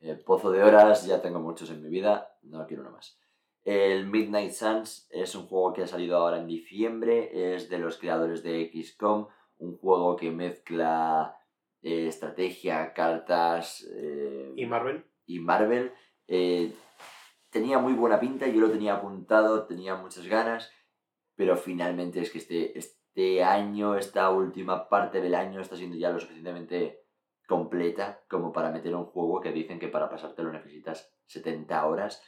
[0.00, 3.18] Eh, pozo de horas, ya tengo muchos en mi vida, no quiero uno más.
[3.64, 7.98] El Midnight Suns es un juego que ha salido ahora en diciembre, es de los
[7.98, 9.26] creadores de XCOM,
[9.58, 11.36] un juego que mezcla
[11.82, 15.04] eh, estrategia, cartas eh, Y Marvel.
[15.26, 15.92] y Marvel.
[17.50, 20.70] Tenía muy buena pinta, yo lo tenía apuntado, tenía muchas ganas,
[21.34, 22.97] pero finalmente es que este, este
[23.42, 27.04] año, esta última parte del año está siendo ya lo suficientemente
[27.46, 32.22] completa como para meter un juego que dicen que para pasártelo necesitas 70 horas.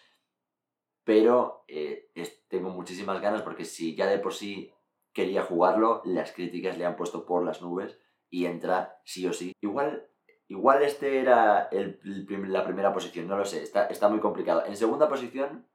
[1.05, 2.11] Pero eh,
[2.49, 4.73] tengo muchísimas ganas porque si ya de por sí
[5.13, 7.99] quería jugarlo, las críticas le han puesto por las nubes
[8.31, 9.53] y entra sí o sí.
[9.61, 10.07] Igual
[10.49, 12.01] Igual este era el-
[12.49, 14.65] la primera posición, no lo sé, está, está muy complicado.
[14.67, 15.69] En segunda posición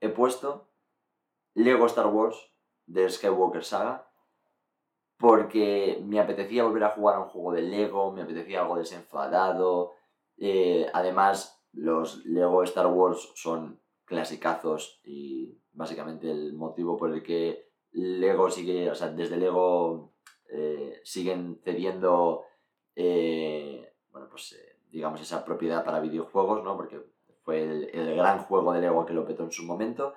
[0.00, 0.70] he puesto
[1.54, 2.36] Lego Star Wars
[2.86, 4.09] de Skywalker Saga
[5.20, 9.92] porque me apetecía volver a jugar a un juego de Lego, me apetecía algo desenfadado.
[10.38, 17.68] eh, además, los Lego Star Wars son clasicazos y básicamente el motivo por el que
[17.92, 20.14] Lego sigue, o sea, desde Lego
[20.48, 22.44] eh, siguen cediendo
[22.96, 24.58] eh, bueno, pues
[24.90, 26.76] digamos esa propiedad para videojuegos, ¿no?
[26.76, 26.98] Porque
[27.42, 30.14] fue el, el gran juego de Lego que lo petó en su momento.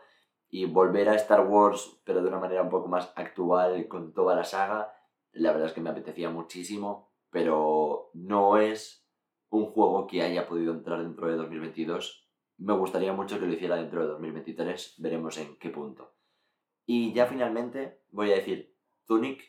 [0.54, 4.36] Y volver a Star Wars, pero de una manera un poco más actual con toda
[4.36, 4.94] la saga,
[5.32, 9.04] la verdad es que me apetecía muchísimo, pero no es
[9.50, 12.30] un juego que haya podido entrar dentro de 2022.
[12.60, 16.14] Me gustaría mucho que lo hiciera dentro de 2023, veremos en qué punto.
[16.86, 18.78] Y ya finalmente voy a decir
[19.08, 19.42] Tunic,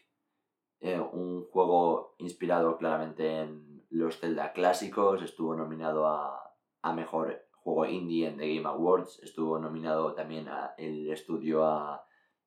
[0.81, 7.87] eh, un juego inspirado claramente en los Zelda clásicos, estuvo nominado a, a Mejor Juego
[7.87, 12.07] Indie en The Game Awards, estuvo nominado también a el estudio a,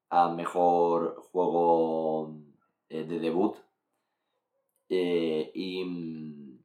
[0.09, 2.35] a Mejor Juego
[2.87, 3.55] eh, de Debut.
[4.89, 6.59] Eh, y,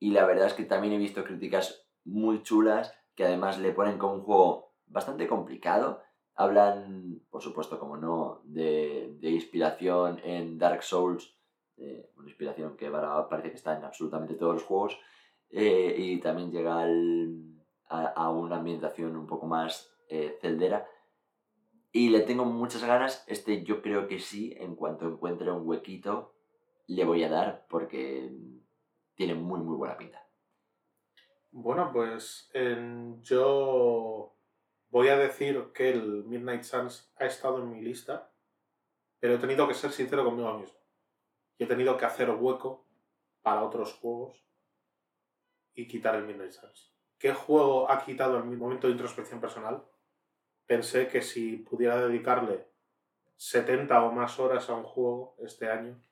[0.00, 3.98] y la verdad es que también he visto críticas muy chulas que además le ponen
[3.98, 6.00] como un juego bastante complicado.
[6.34, 11.36] Hablan, por supuesto, como no, de, de inspiración en Dark Souls,
[11.76, 14.98] eh, una inspiración que parece que está en absolutamente todos los juegos,
[15.50, 17.59] y también llega al-
[17.90, 20.88] a, una ambientación un poco más eh, celdera.
[21.92, 26.34] Y le tengo muchas ganas, este yo creo que sí, en cuanto encuentre un huequito,
[26.86, 28.30] le voy a dar porque
[29.14, 30.24] tiene muy muy buena pinta.
[31.50, 32.48] Bueno, pues
[33.22, 34.36] yo
[34.88, 38.32] voy a decir que el Midnight Suns ha estado en mi lista,
[39.18, 40.78] pero he tenido que ser sincero conmigo mismo.
[41.58, 42.86] Y he tenido que hacer hueco
[43.42, 44.46] para otros juegos
[45.74, 46.94] y quitar el Midnight Suns.
[47.20, 49.84] ¿Qué juego ha quitado en mi momento de introspección personal?
[50.66, 52.66] Pensé que si pudiera dedicarle
[53.36, 56.02] 70 o más horas a un juego este año,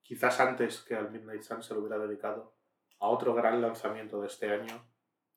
[0.00, 2.54] quizás antes que al Midnight Suns se lo hubiera dedicado
[3.00, 4.88] a otro gran lanzamiento de este año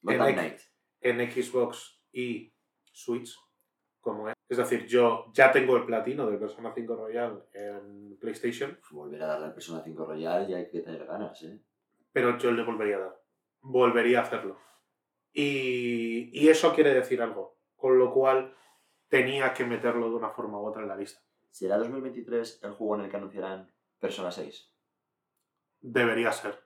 [0.03, 0.57] en,
[1.01, 3.35] en Xbox y Switch,
[3.99, 4.35] como es.
[4.47, 9.27] Es decir, yo ya tengo el platino del Persona 5 Royal en PlayStation, Volver a
[9.27, 11.59] darle al Persona 5 Royal y hay que tener ganas, ¿eh?
[12.11, 13.21] pero yo le volvería a dar.
[13.61, 14.70] Volvería a hacerlo.
[15.33, 18.55] Y, y eso quiere decir algo, con lo cual
[19.07, 21.21] tenía que meterlo de una forma u otra en la lista.
[21.49, 24.73] ¿Será 2023 el juego en el que anunciarán Persona 6?
[25.81, 26.63] Debería ser.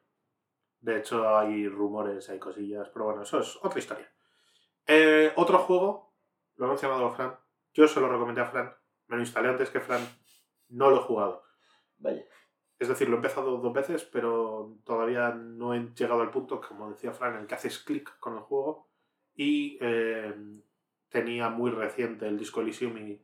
[0.79, 4.11] De hecho, hay rumores, hay cosillas, pero bueno, eso es otra historia.
[4.85, 6.15] Eh, otro juego,
[6.55, 7.35] lo ha mencionado Fran.
[7.73, 8.75] Yo se lo recomendé a Fran.
[9.07, 10.07] Me lo instalé antes que Fran.
[10.69, 11.43] No lo he jugado.
[11.97, 12.23] Vaya.
[12.77, 16.89] Es decir, lo he empezado dos veces, pero todavía no he llegado al punto, como
[16.89, 18.89] decía Fran, en el que haces clic con el juego.
[19.33, 20.33] Y eh,
[21.09, 23.21] tenía muy reciente el Disco Elysium y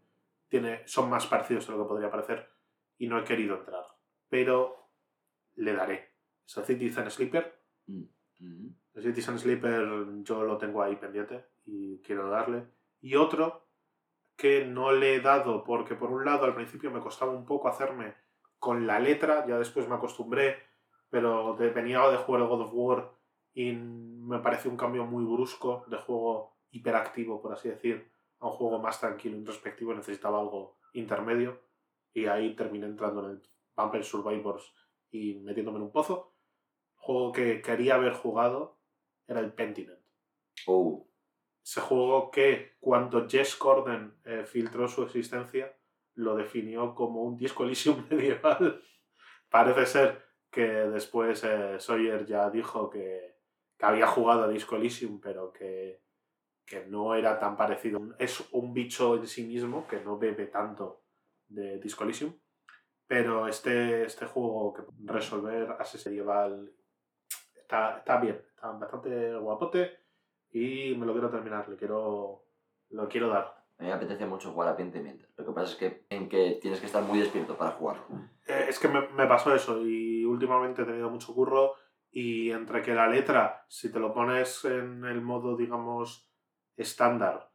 [0.48, 2.50] tiene, son más parecidos de lo que podría parecer.
[2.98, 3.84] Y no he querido entrar.
[4.30, 4.90] Pero
[5.56, 6.14] le daré.
[6.46, 7.54] Es el Citizen Sleeper.
[7.88, 8.04] Mm,
[8.40, 8.76] mm.
[8.94, 12.68] El Citizen Sleeper yo lo tengo ahí pendiente y quiero darle.
[13.02, 13.68] Y otro
[14.36, 17.68] que no le he dado porque por un lado al principio me costaba un poco
[17.68, 18.16] hacerme
[18.62, 20.56] con la letra, ya después me acostumbré,
[21.10, 23.12] pero venía de jugar el God of War
[23.56, 28.54] y me parece un cambio muy brusco de juego hiperactivo, por así decir, a un
[28.54, 31.60] juego más tranquilo, introspectivo, necesitaba algo intermedio
[32.14, 33.44] y ahí terminé entrando en el
[33.76, 34.72] Vampire Survivors
[35.10, 36.36] y metiéndome en un pozo.
[36.98, 38.78] Juego que quería haber jugado
[39.28, 40.00] era el Pentiment.
[40.68, 41.08] Oh,
[41.66, 45.76] Ese juego que cuando Jess Corden eh, filtró su existencia
[46.16, 48.82] lo definió como un disco Elysium medieval.
[49.50, 53.38] Parece ser que después eh, Sawyer ya dijo que,
[53.78, 56.04] que había jugado a Disco Elysium, pero que,
[56.66, 58.00] que no era tan parecido.
[58.20, 61.04] Es un bicho en sí mismo que no bebe tanto
[61.48, 62.34] de Disco Elysium.
[63.08, 66.74] Pero este, este juego que resolver asesinato medieval
[67.56, 70.00] está, está bien, está bastante guapote
[70.52, 72.46] y me lo quiero terminar, quiero,
[72.90, 73.61] lo quiero dar.
[73.82, 75.24] Me apetece mucho jugar a Pentiment.
[75.36, 78.06] Lo que pasa es que, en que tienes que estar muy despierto para jugarlo.
[78.46, 81.74] Eh, es que me, me pasó eso y últimamente he tenido mucho curro
[82.12, 86.30] y entre que la letra, si te lo pones en el modo, digamos,
[86.78, 87.52] estándar,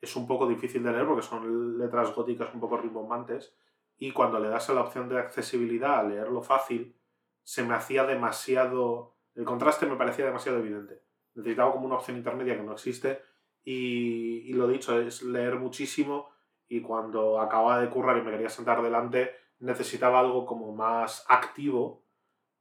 [0.00, 3.56] es un poco difícil de leer porque son letras góticas un poco rimbombantes
[3.96, 6.96] y cuando le das a la opción de accesibilidad a leerlo fácil,
[7.42, 9.16] se me hacía demasiado...
[9.34, 11.02] El contraste me parecía demasiado evidente.
[11.34, 13.20] Necesitaba como una opción intermedia que no existe
[13.66, 16.30] y, y lo dicho, es leer muchísimo
[16.68, 22.04] y cuando acababa de currar y me quería sentar delante, necesitaba algo como más activo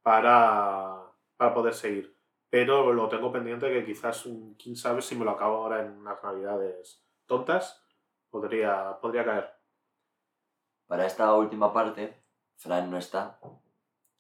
[0.01, 0.95] para,
[1.37, 2.17] para poder seguir.
[2.49, 4.27] Pero lo tengo pendiente que quizás,
[4.57, 7.85] quién sabe si me lo acabo ahora en unas navidades tontas,
[8.31, 9.51] podría, podría caer.
[10.87, 12.23] Para esta última parte,
[12.55, 13.39] Fran no está,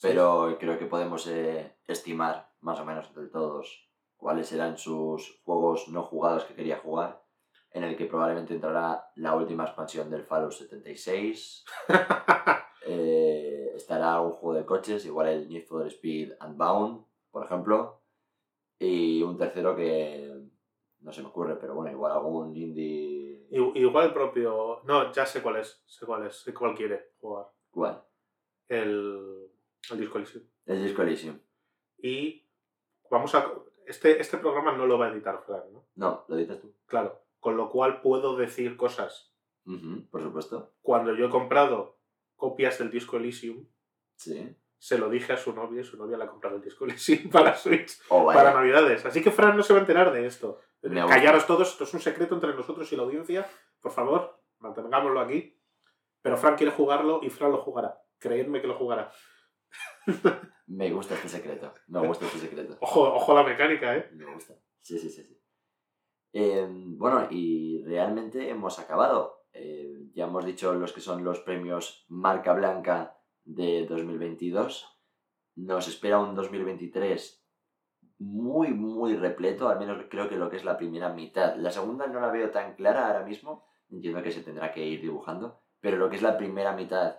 [0.01, 3.89] pero creo que podemos eh, estimar más o menos entre todos
[4.25, 7.21] cuáles serán sus juegos no jugados que quería jugar,
[7.69, 11.63] en el que probablemente entrará la última expansión del Fallout 76,
[12.87, 18.01] eh, estará un juego de coches, igual el Need for Speed Unbound, por ejemplo,
[18.79, 20.33] y un tercero que
[21.01, 23.47] no se me ocurre, pero bueno, igual algún indie...
[23.51, 24.81] Igual el propio...
[24.85, 27.45] No, ya sé cuál es, sé cuál es, sé cuál quiere jugar.
[27.69, 28.03] ¿Cuál?
[28.67, 29.51] El,
[29.91, 30.45] el Disco Elysium.
[30.65, 31.39] El Disco Elysium.
[31.99, 32.43] Y
[33.11, 33.53] vamos a...
[33.87, 35.85] Este, este programa no lo va a editar Fran, ¿no?
[35.95, 36.73] No, lo dices tú.
[36.85, 37.21] Claro.
[37.39, 39.33] Con lo cual puedo decir cosas.
[40.11, 40.73] Por supuesto.
[40.81, 41.97] Cuando yo he comprado
[42.35, 43.67] copias del Disco Elysium,
[44.15, 44.55] Sí.
[44.77, 47.29] se lo dije a su novia y su novia le ha comprado el Disco Elysium
[47.31, 49.05] para Switch Oh, para Navidades.
[49.05, 50.59] Así que Fran no se va a enterar de esto.
[50.81, 51.15] Me gusta.
[51.17, 53.47] Callaros todos, esto es un secreto entre nosotros y la audiencia.
[53.81, 55.59] Por favor, mantengámoslo aquí.
[56.21, 57.99] Pero Fran quiere jugarlo y Fran lo jugará.
[58.19, 59.11] Creedme que lo jugará.
[60.67, 61.73] Me gusta este secreto.
[61.87, 62.77] Me gusta este secreto.
[62.81, 64.09] Ojo, ojo a la mecánica, ¿eh?
[64.13, 64.55] Me gusta.
[64.81, 65.23] Sí, sí, sí.
[65.23, 65.41] sí.
[66.33, 69.45] Eh, bueno, y realmente hemos acabado.
[69.53, 74.85] Eh, ya hemos dicho los que son los premios Marca Blanca de 2022.
[75.55, 77.45] Nos espera un 2023
[78.17, 81.55] muy, muy repleto, al menos creo que lo que es la primera mitad.
[81.55, 85.01] La segunda no la veo tan clara ahora mismo, entiendo que se tendrá que ir
[85.01, 87.17] dibujando, pero lo que es la primera mitad,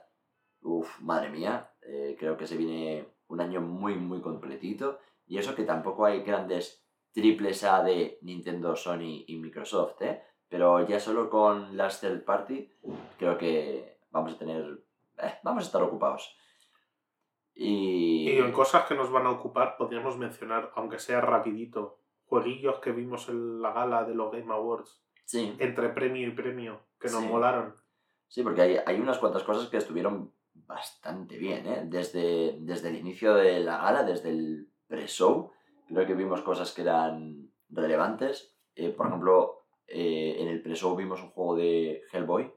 [0.60, 4.98] uff, madre mía, eh, creo que se viene un año muy, muy completito.
[5.26, 10.22] Y eso que tampoco hay grandes triples A de Nintendo, Sony y Microsoft, ¿eh?
[10.48, 12.70] Pero ya solo con las third party,
[13.18, 14.80] creo que vamos a tener.
[15.18, 16.36] eh, vamos a estar ocupados.
[17.54, 18.30] Y.
[18.30, 22.92] Y en cosas que nos van a ocupar, podríamos mencionar, aunque sea rapidito, jueguillos que
[22.92, 27.22] vimos en la gala de los Game Awards, Sí, entre premio y premio, que nos
[27.22, 27.28] Sí.
[27.28, 27.74] molaron.
[28.28, 30.32] sí, porque hay, hay unas cuantas cosas que estuvieron
[30.66, 31.82] bastante bien, ¿eh?
[31.86, 35.52] Desde, desde el inicio de la gala, desde el pre-show,
[35.88, 38.56] creo que vimos cosas que eran relevantes.
[38.74, 42.52] Eh, por ejemplo, eh, en el pre-show vimos un juego de Hellboy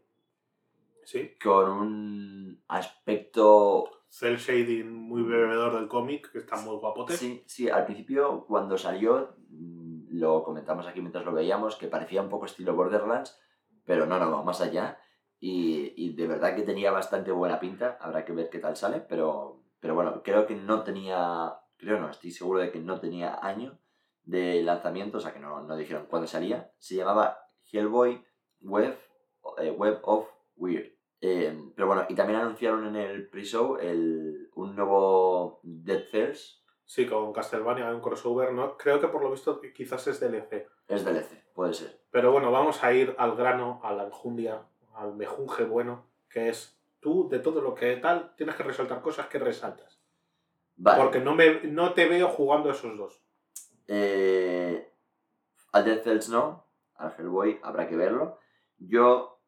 [1.04, 1.32] Sí.
[1.42, 7.16] con un aspecto Cell shading muy bebedor del cómic, que está muy guapote.
[7.16, 12.22] Sí, sí, al principio cuando salió, mm, lo comentamos aquí mientras lo veíamos, que parecía
[12.22, 13.40] un poco estilo Borderlands,
[13.86, 15.00] pero no, no, más allá.
[15.40, 19.00] Y, y de verdad que tenía bastante buena pinta, habrá que ver qué tal sale,
[19.00, 23.40] pero, pero bueno, creo que no tenía, creo no, estoy seguro de que no tenía
[23.42, 23.80] año
[24.24, 26.72] de lanzamiento, o sea que no, no dijeron cuándo salía.
[26.78, 27.40] Se llamaba
[27.72, 28.24] Hellboy
[28.62, 28.98] Web,
[29.58, 30.92] eh, Web of Weird.
[31.22, 36.58] Eh, pero bueno, y también anunciaron en el pre-show el- un nuevo Dead Cells,
[36.90, 38.76] Sí, con Castlevania hay un crossover, ¿no?
[38.76, 40.66] Creo que por lo visto quizás es DLC.
[40.88, 42.02] Es DLC, puede ser.
[42.10, 44.68] Pero bueno, vamos a ir al grano, a la enjundia,
[45.00, 49.28] al mejunje bueno, que es tú, de todo lo que tal, tienes que resaltar cosas
[49.28, 50.00] que resaltas.
[50.76, 51.02] Vale.
[51.02, 53.22] Porque no, me, no te veo jugando esos dos.
[53.88, 54.92] Eh,
[55.72, 58.40] al Dead Cells no, al Hellboy habrá que verlo.
[58.78, 59.40] Yo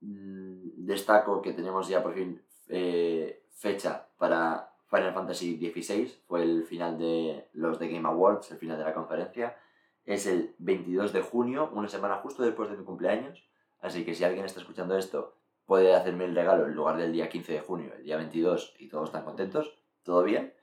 [0.00, 6.64] mm, destaco que tenemos ya por fin eh, fecha para Final Fantasy XVI, fue el
[6.64, 9.56] final de los de Game Awards, el final de la conferencia.
[10.04, 13.47] Es el 22 de junio, una semana justo después de mi cumpleaños.
[13.80, 17.28] Así que si alguien está escuchando esto, puede hacerme el regalo en lugar del día
[17.28, 20.54] 15 de junio, el día 22, y todos están contentos, todo bien.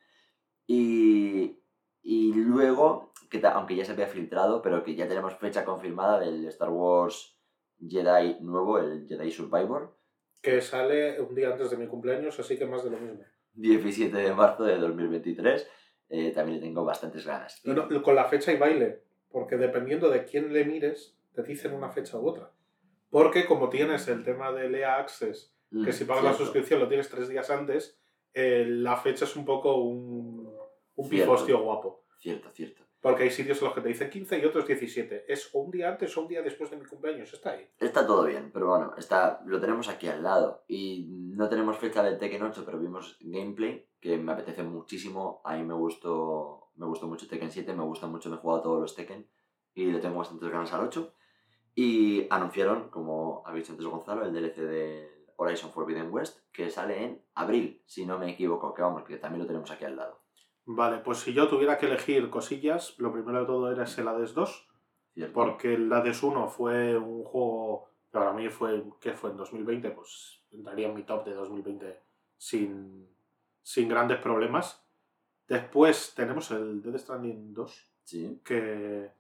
[0.68, 1.60] Y,
[2.02, 6.46] y luego, que aunque ya se había filtrado, pero que ya tenemos fecha confirmada del
[6.48, 7.38] Star Wars
[7.80, 9.96] Jedi nuevo, el Jedi Survivor,
[10.42, 13.24] Que sale un día antes de mi cumpleaños, así que más de lo mismo.
[13.54, 15.68] 17 de marzo de 2023.
[16.10, 17.62] eh, también le tengo bastantes ganas.
[17.66, 21.74] No, no, con la fecha y baile, porque dependiendo de quién le mires, te dicen
[21.74, 22.52] una fecha u otra.
[23.16, 26.90] Porque como tienes el tema del EA Access, que Mm, si pagas la suscripción lo
[26.90, 27.98] tienes tres días antes,
[28.34, 30.54] eh, la fecha es un poco un,
[30.96, 31.32] un Cierto.
[31.32, 32.04] pifostio guapo.
[32.20, 32.84] Cierto, cierto.
[33.00, 35.32] Porque hay sitios en los que te dicen 15 y otros 17.
[35.32, 37.32] Es un día antes o un día después de mi cumpleaños.
[37.32, 37.66] Está ahí.
[37.80, 40.66] Está todo bien, pero bueno, está, lo tenemos aquí al lado.
[40.68, 45.40] Y no tenemos fecha del Tekken 8, pero vimos gameplay, que me apetece muchísimo.
[45.46, 48.62] A mí me gustó, me gustó mucho Tekken 7, me gusta mucho, me he jugado
[48.62, 49.26] todos los Tekken.
[49.74, 51.14] Y le tengo bastantes ganas al 8.
[51.76, 57.04] Y anunciaron, como ha dicho antes Gonzalo, el DLC de Horizon Forbidden West, que sale
[57.04, 60.22] en abril, si no me equivoco, que vamos, que también lo tenemos aquí al lado.
[60.66, 64.34] Vale, pues si yo tuviera que elegir cosillas, lo primero de todo era ese Hades
[64.34, 64.70] 2.
[65.14, 65.34] ¿cierto?
[65.34, 69.32] Porque el Hades 1 fue un juego que para mí fue, ¿qué fue?
[69.32, 72.00] En 2020, pues entraría en mi top de 2020
[72.38, 73.10] sin,
[73.62, 74.86] sin grandes problemas.
[75.48, 79.12] Después tenemos el Dead Stranding 2, Sí, que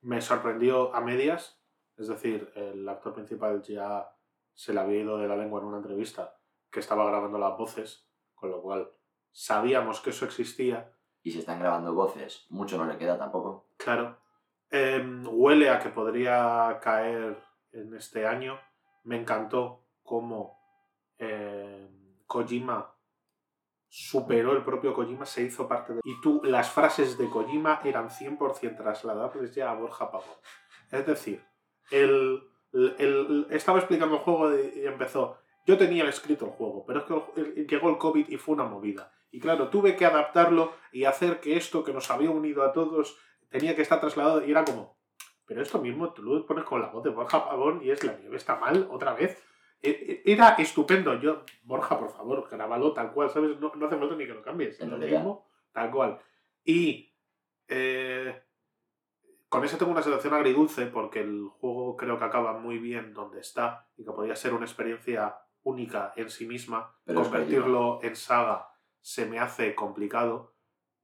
[0.00, 1.59] me sorprendió a medias.
[2.00, 4.10] Es decir, el actor principal ya
[4.54, 6.34] se le había ido de la lengua en una entrevista
[6.70, 8.90] que estaba grabando las voces, con lo cual
[9.30, 10.92] sabíamos que eso existía.
[11.22, 13.68] y si están grabando voces, mucho no le queda tampoco.
[13.76, 14.16] Claro.
[14.70, 17.36] Em, huele a que podría caer
[17.72, 18.58] en este año.
[19.04, 20.58] Me encantó cómo
[21.18, 22.96] em, Kojima
[23.86, 26.00] superó el propio Kojima, se hizo parte de...
[26.04, 30.38] Y tú, las frases de Kojima eran 100% trasladables ya a Borja Pavón.
[30.90, 31.49] Es decir,
[31.90, 35.38] el, el- el- estaba explicando el juego y empezó...
[35.66, 39.12] Yo tenía escrito el juego, pero es que llegó el COVID y fue una movida.
[39.30, 43.16] Y claro, tuve que adaptarlo y hacer que esto que nos había unido a todos
[43.50, 44.96] tenía que estar trasladado y era como,
[45.46, 48.14] pero esto mismo tú lo pones con la voz de Borja Pavón y es la
[48.14, 49.40] nieve está mal otra vez.
[49.82, 51.14] E- e- Era estupendo.
[51.20, 53.60] Yo, Borja, por favor, grábalo tal cual, ¿sabes?
[53.60, 54.80] No, no hace falta ni que lo cambies.
[54.80, 56.18] Lo mismo, tal cual.
[56.64, 57.14] Y
[57.68, 58.42] eh,
[59.50, 63.40] con eso tengo una sensación agridulce porque el juego creo que acaba muy bien donde
[63.40, 66.96] está y que podría ser una experiencia única en sí misma.
[67.04, 68.68] Pero Convertirlo en saga
[69.00, 70.54] se me hace complicado,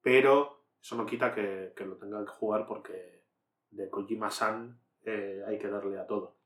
[0.01, 3.25] pero eso no quita que, que lo tenga que jugar porque
[3.71, 6.37] de Kojima-san eh, hay que darle a todo.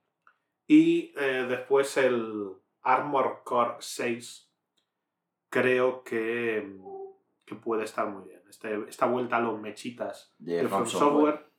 [0.67, 4.51] Y eh, después el Armor Core 6
[5.51, 6.77] creo que,
[7.45, 8.41] que puede estar muy bien.
[8.49, 11.35] Este- esta vuelta a los mechitas De From From Software.
[11.35, 11.50] Software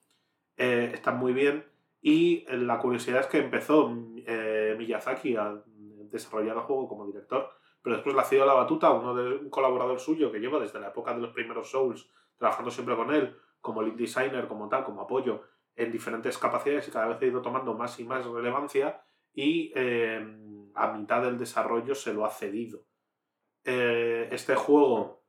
[0.58, 1.66] eh, está muy bien.
[2.02, 3.95] Y eh, la curiosidad es que empezó
[4.26, 5.62] eh, Miyazaki a
[6.10, 7.49] desarrollar el juego como director,
[7.82, 10.60] pero después le ha sido la batuta a uno de, un colaborador suyo que lleva
[10.60, 14.68] desde la época de los primeros Souls, trabajando siempre con él, como lead designer, como
[14.68, 15.43] tal, como apoyo,
[15.76, 19.02] en diferentes capacidades y cada vez ha ido tomando más y más relevancia
[19.34, 20.20] y eh,
[20.76, 22.86] a mitad del desarrollo se lo ha cedido.
[23.64, 25.24] Este juego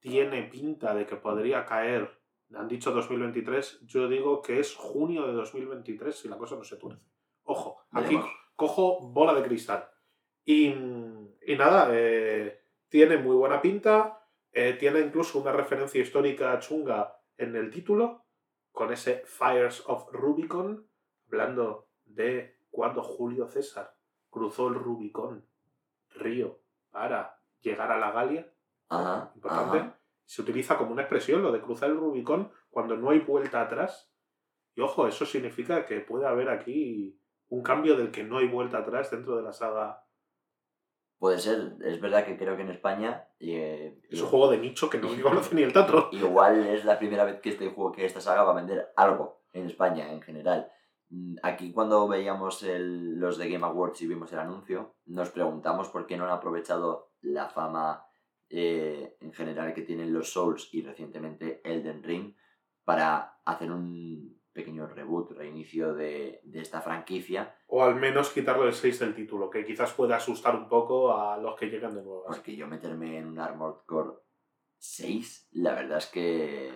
[0.00, 2.18] tiene pinta de que podría caer,
[2.54, 6.76] han dicho 2023, yo digo que es junio de 2023 si la cosa no se
[6.76, 7.04] tuerce.
[7.44, 8.18] Ojo, aquí
[8.54, 9.88] cojo bola de cristal.
[10.44, 14.20] Y, y nada, eh, tiene muy buena pinta,
[14.52, 18.24] eh, tiene incluso una referencia histórica chunga en el título,
[18.70, 20.86] con ese Fires of Rubicon,
[21.26, 23.96] hablando de cuando Julio César
[24.30, 25.46] cruzó el Rubicón,
[26.10, 28.52] río, para llegar a la Galia.
[28.88, 29.78] Ajá, Importante.
[29.78, 29.95] ajá.
[30.26, 34.12] Se utiliza como una expresión lo de cruzar el Rubicón cuando no hay vuelta atrás.
[34.74, 37.18] Y ojo, eso significa que puede haber aquí
[37.48, 40.02] un cambio del que no hay vuelta atrás dentro de la saga.
[41.18, 44.90] Puede ser, es verdad que creo que en España eh, Es un juego de nicho
[44.90, 46.10] que no conoce ni el tato.
[46.12, 49.42] igual es la primera vez que este juego, que esta saga va a vender algo
[49.52, 50.70] en España en general.
[51.08, 55.88] Mm, Aquí cuando veíamos el- los de Game Awards y vimos el anuncio, nos preguntamos
[55.88, 58.05] por qué no han aprovechado la fama
[58.48, 62.34] eh, en general que tienen los Souls y recientemente Elden Ring
[62.84, 68.72] para hacer un pequeño reboot, reinicio de, de esta franquicia, O al menos quitarle el
[68.72, 72.24] 6 del título, que quizás pueda asustar un poco a los que llegan de nuevo.
[72.26, 74.16] porque yo meterme en un Armored Core
[74.78, 76.72] 6, la verdad es que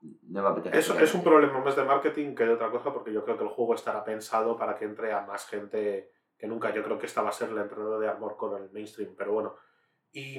[0.00, 0.78] no me apetece.
[0.78, 3.44] Es, es un problema más de marketing que de otra cosa, porque yo creo que
[3.44, 6.72] el juego estará pensado para que entre a más gente que nunca.
[6.72, 9.32] Yo creo que esta va a ser la entrada de Armor con el mainstream, pero
[9.32, 9.56] bueno.
[10.12, 10.38] Y,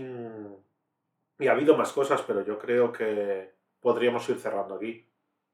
[1.39, 5.05] y ha habido más cosas, pero yo creo que podríamos ir cerrando aquí.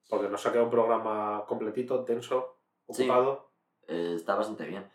[0.09, 2.59] Porque nos ha quedado un programa completito, denso,
[2.89, 3.03] Sí.
[3.03, 3.51] ocupado.
[3.88, 4.88] Eh, está bastante bien.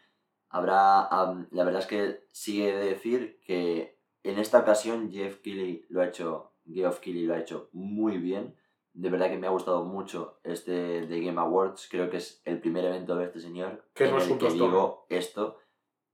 [0.48, 1.08] Habrá,
[1.50, 6.06] la verdad es que sigue de decir que en esta ocasión Jeff Keighley lo ha
[6.06, 8.56] hecho, Geoff Keighley lo ha hecho muy bien.
[8.92, 11.88] De verdad que me ha gustado mucho este de Game Awards.
[11.90, 14.38] Creo que es el primer evento de este señor Que en no es el un
[14.38, 15.58] que digo esto.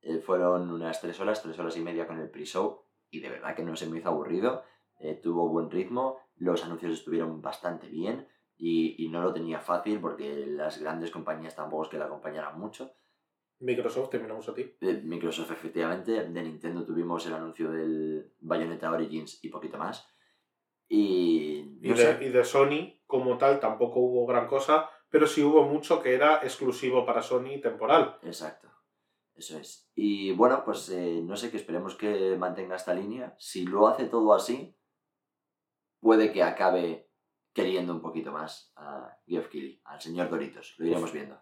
[0.03, 2.83] Eh, fueron unas tres horas, tres horas y media con el pre-show
[3.17, 4.62] y de verdad que no se me hizo aburrido.
[4.99, 10.01] Eh, tuvo buen ritmo, los anuncios estuvieron bastante bien y, y no lo tenía fácil
[10.01, 12.93] porque las grandes compañías tampoco es que la acompañaran mucho.
[13.59, 14.77] Microsoft, terminamos a ti.
[14.81, 20.07] De Microsoft efectivamente, de Nintendo tuvimos el anuncio del Bayonetta Origins y poquito más.
[20.89, 21.79] Y...
[21.81, 26.03] Y de, y de Sony, como tal, tampoco hubo gran cosa, pero sí hubo mucho
[26.03, 28.19] que era exclusivo para Sony temporal.
[28.23, 28.69] Exacto.
[29.37, 29.91] Eso es.
[29.95, 33.34] Y bueno, pues eh, no sé, que esperemos que mantenga esta línea.
[33.39, 34.74] Si lo hace todo así,
[36.01, 37.11] puede que acabe
[37.53, 40.74] queriendo un poquito más a Geoff Keighley, al señor Doritos.
[40.78, 41.39] Lo iremos viendo.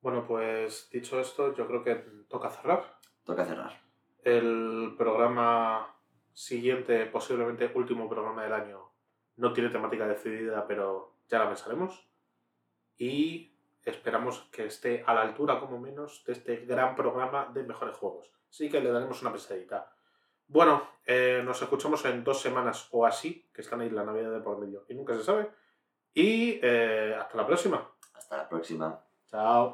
[0.00, 1.94] Bueno, pues dicho esto, yo creo que
[2.28, 2.98] toca cerrar.
[3.24, 3.82] Toca cerrar.
[4.22, 5.94] El programa
[6.32, 8.92] siguiente, posiblemente último programa del año,
[9.36, 12.08] no tiene temática decidida, pero ya la pensaremos.
[12.96, 13.57] Y
[13.90, 18.30] esperamos que esté a la altura, como menos, de este gran programa de mejores juegos.
[18.50, 19.92] Así que le daremos una pensadita.
[20.46, 24.40] Bueno, eh, nos escuchamos en dos semanas o así, que están ahí la Navidad de
[24.40, 25.50] por medio y nunca se sabe.
[26.14, 27.90] Y eh, hasta la próxima.
[28.14, 29.04] Hasta la próxima.
[29.26, 29.66] Chao.